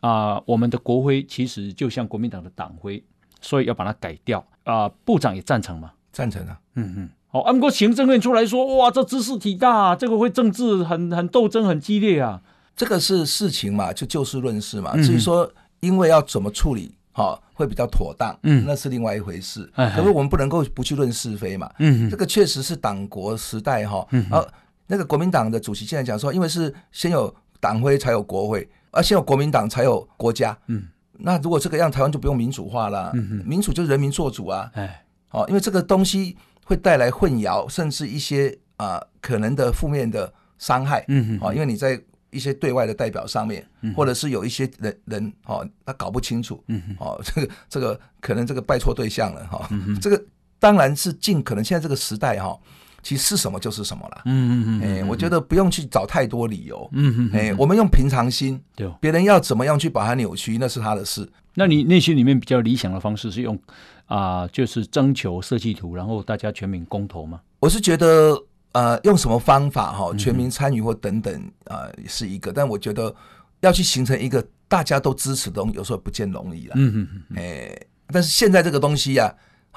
[0.00, 3.02] 啊、呃，我们的国徽其实就像国民党的党徽，
[3.40, 4.88] 所以要把它改掉啊、呃。
[5.04, 5.90] 部长也赞成吗？
[6.12, 6.58] 赞成啊。
[6.76, 7.10] 嗯嗯。
[7.26, 12.40] 好，安国行政院出来说，哇，这知识体大、啊，这个会政治很很斗争很激烈啊。
[12.76, 14.94] 这个是事情嘛，就就事论事嘛。
[15.02, 15.50] 至于说，
[15.80, 19.68] 因为要怎么处理，哈、哦，会比较妥当，嗯，那是另外一回事。
[19.74, 19.90] 嗯。
[19.90, 21.68] 可是我们不能够不去论是非嘛。
[21.80, 22.08] 嗯。
[22.08, 24.06] 这个确实是党国时代哈。
[24.12, 24.24] 嗯。
[24.30, 24.46] 啊，
[24.86, 28.68] 那个国民党的主席现在讲说，因为是先有党徽才有国徽。
[28.96, 46.62] 而先有国民党才有国家，嗯，那如果这个样，台湾就不用民主化了，嗯，民主就是人民做主啊，哎，好，因为这个东西会带来混淆，甚至一些啊、呃、可能的负面的伤害，嗯，好，因为你在一些对外的代表上面，或者是有一些人人哦，他搞不清楚，
[46.98, 49.68] 哦， 这个这个可能这个拜错对象了哈，
[50.00, 50.22] 这个
[50.58, 52.58] 当然是尽可能现在这个时代哈，
[53.06, 61.30] 其实是什么就是什么了，嗯嗯嗯，哎，我觉得不用去找太多理由，嗯嗯，哎，我们用平常心，对，别人要怎么样去把它扭曲，那是他的事。
[61.54, 63.56] 那你内心里面比较理想的方式是用
[64.06, 67.40] 啊，就是征求设计图，然后大家全民公投吗？
[67.60, 68.36] 我是觉得。
[68.72, 70.12] 呃，用什么方法哈？
[70.18, 71.32] 全民参与或等等
[71.64, 72.52] 啊，呃、是一个。
[72.52, 73.14] 但我觉得
[73.60, 76.74] 要去形成一个大家都支持的东西，有时候不见容易了。
[76.76, 77.36] 嗯嗯嗯。
[77.38, 77.74] 哎，
[78.08, 79.32] 但是现在这个东西呀、啊，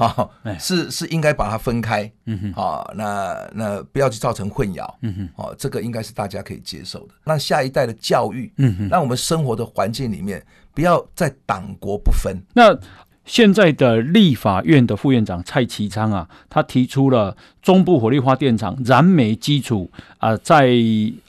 [0.08, 0.30] 哈，
[0.60, 2.10] 是是应该把它分开。
[2.26, 2.54] 嗯哼。
[2.54, 4.88] 好，那那不要去造成混淆。
[5.02, 5.30] 嗯哼。
[5.36, 7.14] 哦，这个应该是大家可以接受的。
[7.26, 10.44] 那下一代的教育，嗯哼，让我们生活的环境里面
[10.74, 12.42] 不要在党国不分。
[12.54, 12.78] 那。
[13.26, 19.88] 现在的立法院的副院长蔡其昌啊，他提出了中部火力发电厂燃煤基础
[20.18, 20.74] 啊，在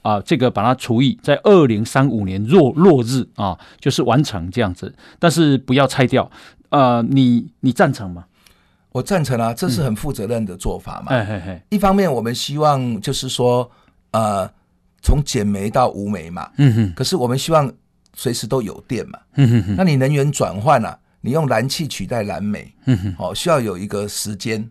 [0.01, 6.31] 啊这个把它除以，在二零三五年落落日啊，就是完成这样子，但是不要拆掉。
[6.71, 8.25] 呃，你你赞成吗？
[8.93, 11.13] 我赞成啊，这是很负责任的做法嘛。
[11.13, 13.71] 嗯、嘿嘿嘿，一方面我们希望就是说，
[14.11, 14.51] 呃，
[15.03, 16.51] 从减煤到无煤嘛。
[16.57, 16.93] 嗯哼。
[16.95, 17.73] 可是我们希望
[18.15, 19.19] 随时都有电嘛。
[19.37, 19.75] 嗯哼哼。
[19.77, 20.99] 那你能源转换啊？
[21.23, 23.15] 你用燃气取代燃煤，嗯哼。
[23.19, 24.67] 哦，需要有一个时间，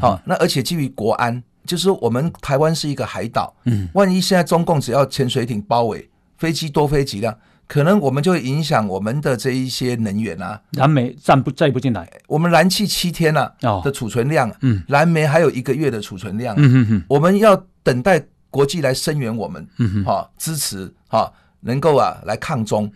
[0.00, 7.34] 好，那而且基于国安，就是我们台湾是一个海岛，嗯万一现在中共只要潜水艇包围，飞机多飞几辆，
[7.66, 13.52] 可能我们就会影响我们的这一些能源啊，燃煤暂不再不进来，我们燃气七天啊
[13.82, 16.54] 的储存量，嗯，燃煤还有一个月的储存量，
[17.08, 19.66] 我们要等待国际来声援我们，
[20.04, 22.90] 好支持，好能够啊来抗中，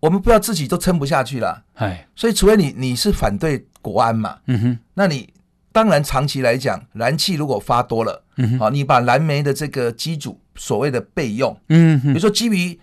[0.00, 5.28] 我们不要自己都撑不下去了，哎，所以除非你你是反对国安嘛，嗯哼，那你
[5.72, 12.78] 当然长期来讲，燃气如果发多了，嗯哼，好，你把燃煤的这个机组所谓的备用，嗯哼，比如说基于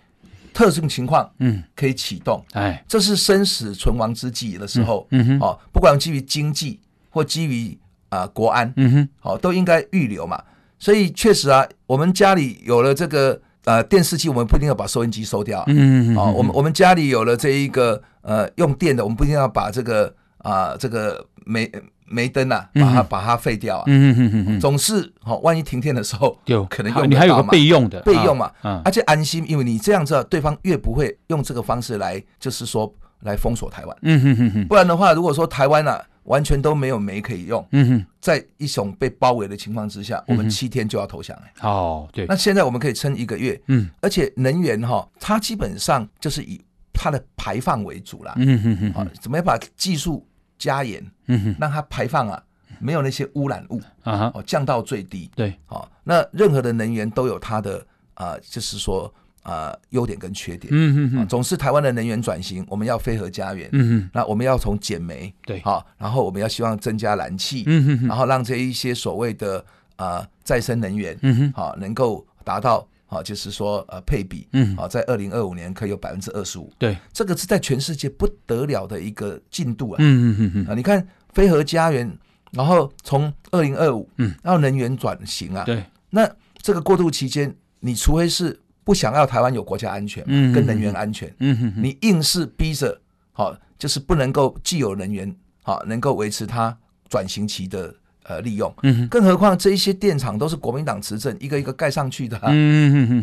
[0.53, 5.25] 特殊情况，嗯，可以启动，哎，这是生死存亡之际的时候，嗯。
[5.25, 6.79] 哼，哦，不管基于经济
[7.09, 7.77] 或基于
[8.09, 10.43] 啊国安，嗯哼，好，都应该预留嘛，
[10.77, 13.41] 所以确实啊，我们家里有了这个。
[13.63, 20.07] 呃，电视机我们不一定要把收音机收掉，嗯嗯哦，我们我们家里有了这一个呃用电的，我们不一定要把这个
[20.39, 21.71] 啊、呃、这个煤
[22.11, 36.05] 煤灯啊，把它把它废掉啊，嗯嗯嗯总是好、哦，万一停电的时候有可能用，你还有个备用的备用嘛，啊、而且安心，因为你这样子，对方越不会用这个方式来，就是说来封锁台湾，嗯嗯嗯嗯，不然的话，如果说台湾呢、啊。
[36.25, 41.43] 完全都没有煤可以用，嗯哼，在一种被包围的情况之下，我们七天就要投降了。
[41.67, 46.61] 哦，对，那现在我们可以撑一个月，嗯，而且能源哈，它基本上就是以
[46.93, 50.23] 它的排放为主啦，嗯哼哼，啊，怎么样把技术
[50.59, 52.41] 加严，嗯哼，让它排放啊
[52.79, 59.13] 没有那些污染物啊，哦，降到最低，对，好，那任何的能源都有它的啊，就是说。
[59.43, 69.65] 啊，优点跟缺点，嗯嗯嗯，总是台湾的能源转型，我们要飞核家园，嗯嗯，那我们要从减煤，对，好，然后我们要希望增加燃气，嗯嗯，然后让这一些所谓的
[69.95, 81.03] 啊再生能源，嗯哼，好，能够达到啊，就是说呃配比，嗯，好，在二零二五年可以有百分之二十五，对，这个是在全世界不得了的一个进度啊，嗯嗯嗯啊，你看
[81.33, 82.11] 非核家园，
[82.51, 86.29] 然后从二零二五，嗯，然后能源转型啊，对，那
[86.61, 91.33] 这个过渡期间，你除非是不想要台湾有国家安全，跟能源安全，
[91.77, 92.99] 你硬是逼着，
[93.31, 96.77] 好，就是不能够既有能源，好，能够维持它
[97.09, 98.73] 转型期的呃利用，
[99.09, 102.39] 更何况这一些电厂都是国民党执政，一个一个盖上去的，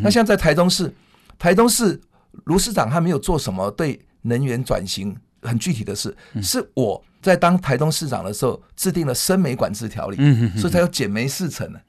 [0.03, 0.93] 那像在台东市，
[1.39, 2.01] 台东市
[2.45, 10.17] 卢市长他没有做什么对能源转型很具体的事，是我在当台东市长的时候制定了生煤管制条例，
[10.57, 11.81] 所以才有减煤四成呢，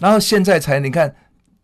[0.00, 1.14] 然后现在才你看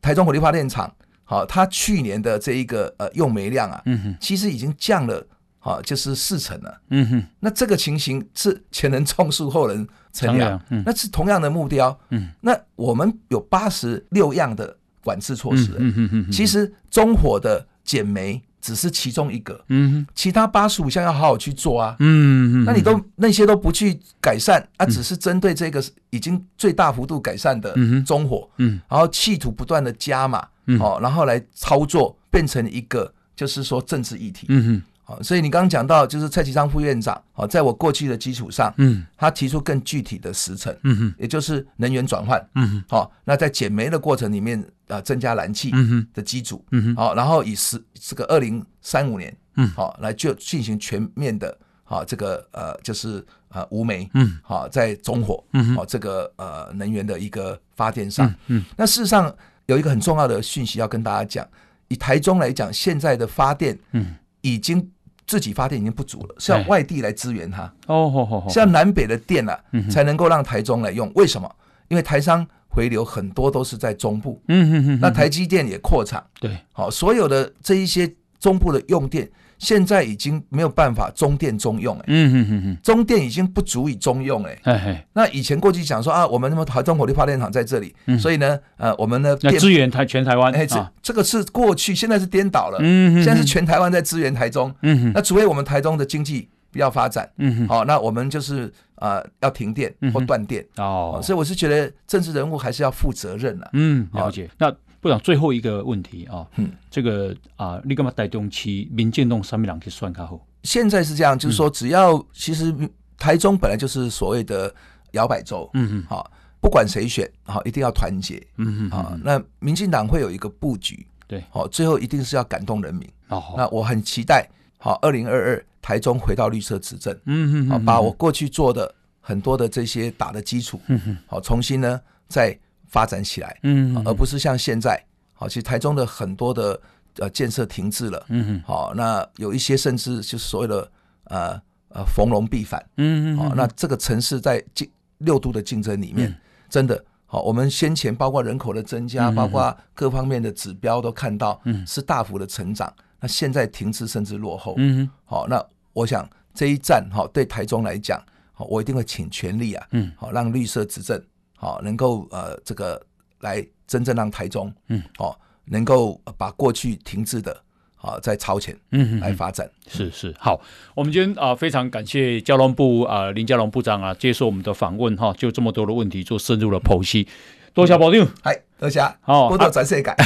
[0.01, 0.93] 台中火力发电厂。
[1.25, 3.83] 好，它去年的这一个呃用煤量啊，
[4.21, 5.25] 其实已经降了，
[5.59, 7.25] 好，就是四成了，嗯哼。
[7.41, 12.29] 那这个情形是前人种树，后人乘凉，嗯，那是同样的目标，嗯。
[12.43, 16.31] 那我们有八十六样的管制措施，嗯哼哼。
[16.31, 20.07] 其实中火的减煤只是其中一个，嗯哼。
[20.15, 22.65] 其他八十五项要好好去做啊，嗯哼。
[22.65, 30.47] 那你都那些都不去改善啊，只是针对这个已经最大幅度改善的中火，嗯，然后企图不断的加码。
[30.79, 34.47] 哦，然后来操作，变成一个就是说政治议题。
[34.49, 45.73] 嗯哼，好，所以你刚刚讲到，就是蔡其昌副院长，好，在我过去的基础上，嗯，他提出更具体的时程，嗯哼，也就是能源转换，嗯哼，好，那在减煤的过程里面，啊，增加燃气，
[46.13, 46.65] 的机组，
[46.97, 59.35] 好，然后以十这个二零三五年，嗯，好，来就进行全面的，好，这个呃，就是呃无煤，嗯，好，在中火，嗯，好，这个呃能源的一个发电上，嗯，那事实上。
[59.67, 61.49] 有一个很重要的讯息要跟大家讲，
[61.87, 64.91] 以台中来讲，现在的发电，嗯，已经
[65.25, 67.63] 自己发电已经不足了，是要外地来支援它。
[67.87, 71.11] 哦，好好好，像南北的电啊，才能够让台中来用。
[71.15, 71.49] 为什么？
[71.87, 74.99] 因为台商回流很多都是在中部，嗯哼哼。
[75.01, 79.31] 那台积电也扩厂，对，好，所有的这一些中部的用电。
[79.59, 98.69] 现在已经没有办法中电中用，哎，嗯哼哼哼，中电已经不足以中用，哎，嘿嘿，那以前过去讲说啊，我们那么台中火力发电厂在这里，嗯、所以呢，呃，我们的电支援台全台湾，哎，这这个是过去，现在是颠倒了，嗯哼，现在是全台湾在支援台中，嗯哼，那除非我们台中的经济比较发展，嗯哼，好，那我们就是
[99.03, 104.75] 呃要停电或断电，哦，所以我是觉得政治人物还是要负责任的，嗯，了解，那。
[105.03, 110.41] 部长，最后一个问题啊，嗯，这个啊，你干嘛带动起民进党上面两去算卡后？
[110.63, 112.73] 现在是这样，就是说，只要其实
[113.19, 114.73] 台中本来就是所谓的
[115.11, 116.31] 摇摆州，嗯嗯，好，
[116.61, 124.49] 不管谁选，好，一定要团结，嗯嗯，好，那民进党会有一个布局，对，好，最后一定是要感动人民，哦，那我很期待，
[124.79, 132.59] 好，二零二二台中回到绿色执政，嗯嗯，好，把我过去做的很多的这些打的基础，嗯嗯，好，重新呢再。
[132.93, 135.03] 发展起来，嗯，而不是像现在，
[135.33, 136.79] 好，其实台中的很多的
[137.21, 140.93] 呃建设停滞了，嗯好，那有一些甚至就是所谓的
[141.25, 152.93] 呃呃逢龙必反，嗯嗯，好，那这个城市在竞六度的竞争里面，真的好，我们先前包括人口的增加，包括各方面的指标都看到，嗯，是大幅的成长，
[153.23, 158.21] 那现在停滞甚至落后，嗯好，那我想这一战哈对台中来讲，
[158.53, 161.23] 好，我一定会请全力啊，嗯，好，让绿色执政。
[161.55, 163.01] 好，能够呃，这个
[163.39, 167.57] 来真正让台中，嗯，好，能够把过去停滞的，
[167.99, 169.71] 啊再超前，嗯，来发展。
[169.87, 170.61] 是是，好，
[170.97, 177.29] 我们今天啊，非常感谢交通部啊林佳龙部长啊接受我们的访问哈，就这么多的问题做深入的剖析。
[177.73, 180.17] 多谢保定，嗨，多谢，好，多多展示感。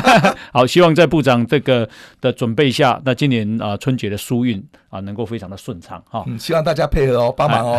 [0.50, 1.86] 好，希望在部长这个
[2.18, 6.24] 的准备下，那今年啊春节的疏运啊能够非常的顺畅哈。
[6.26, 7.78] 嗯，希望大家配合哦，帮忙哦。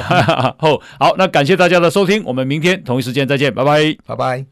[0.59, 4.45] 好， 好，那感谢大家的收听，我们明天同一时间再见，拜拜，拜拜。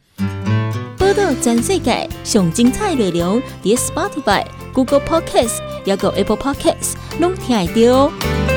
[0.98, 8.55] 报道全世界上精彩内容，点 Spotify、Google Podcasts，还有 Apple Podcasts，拢听得到。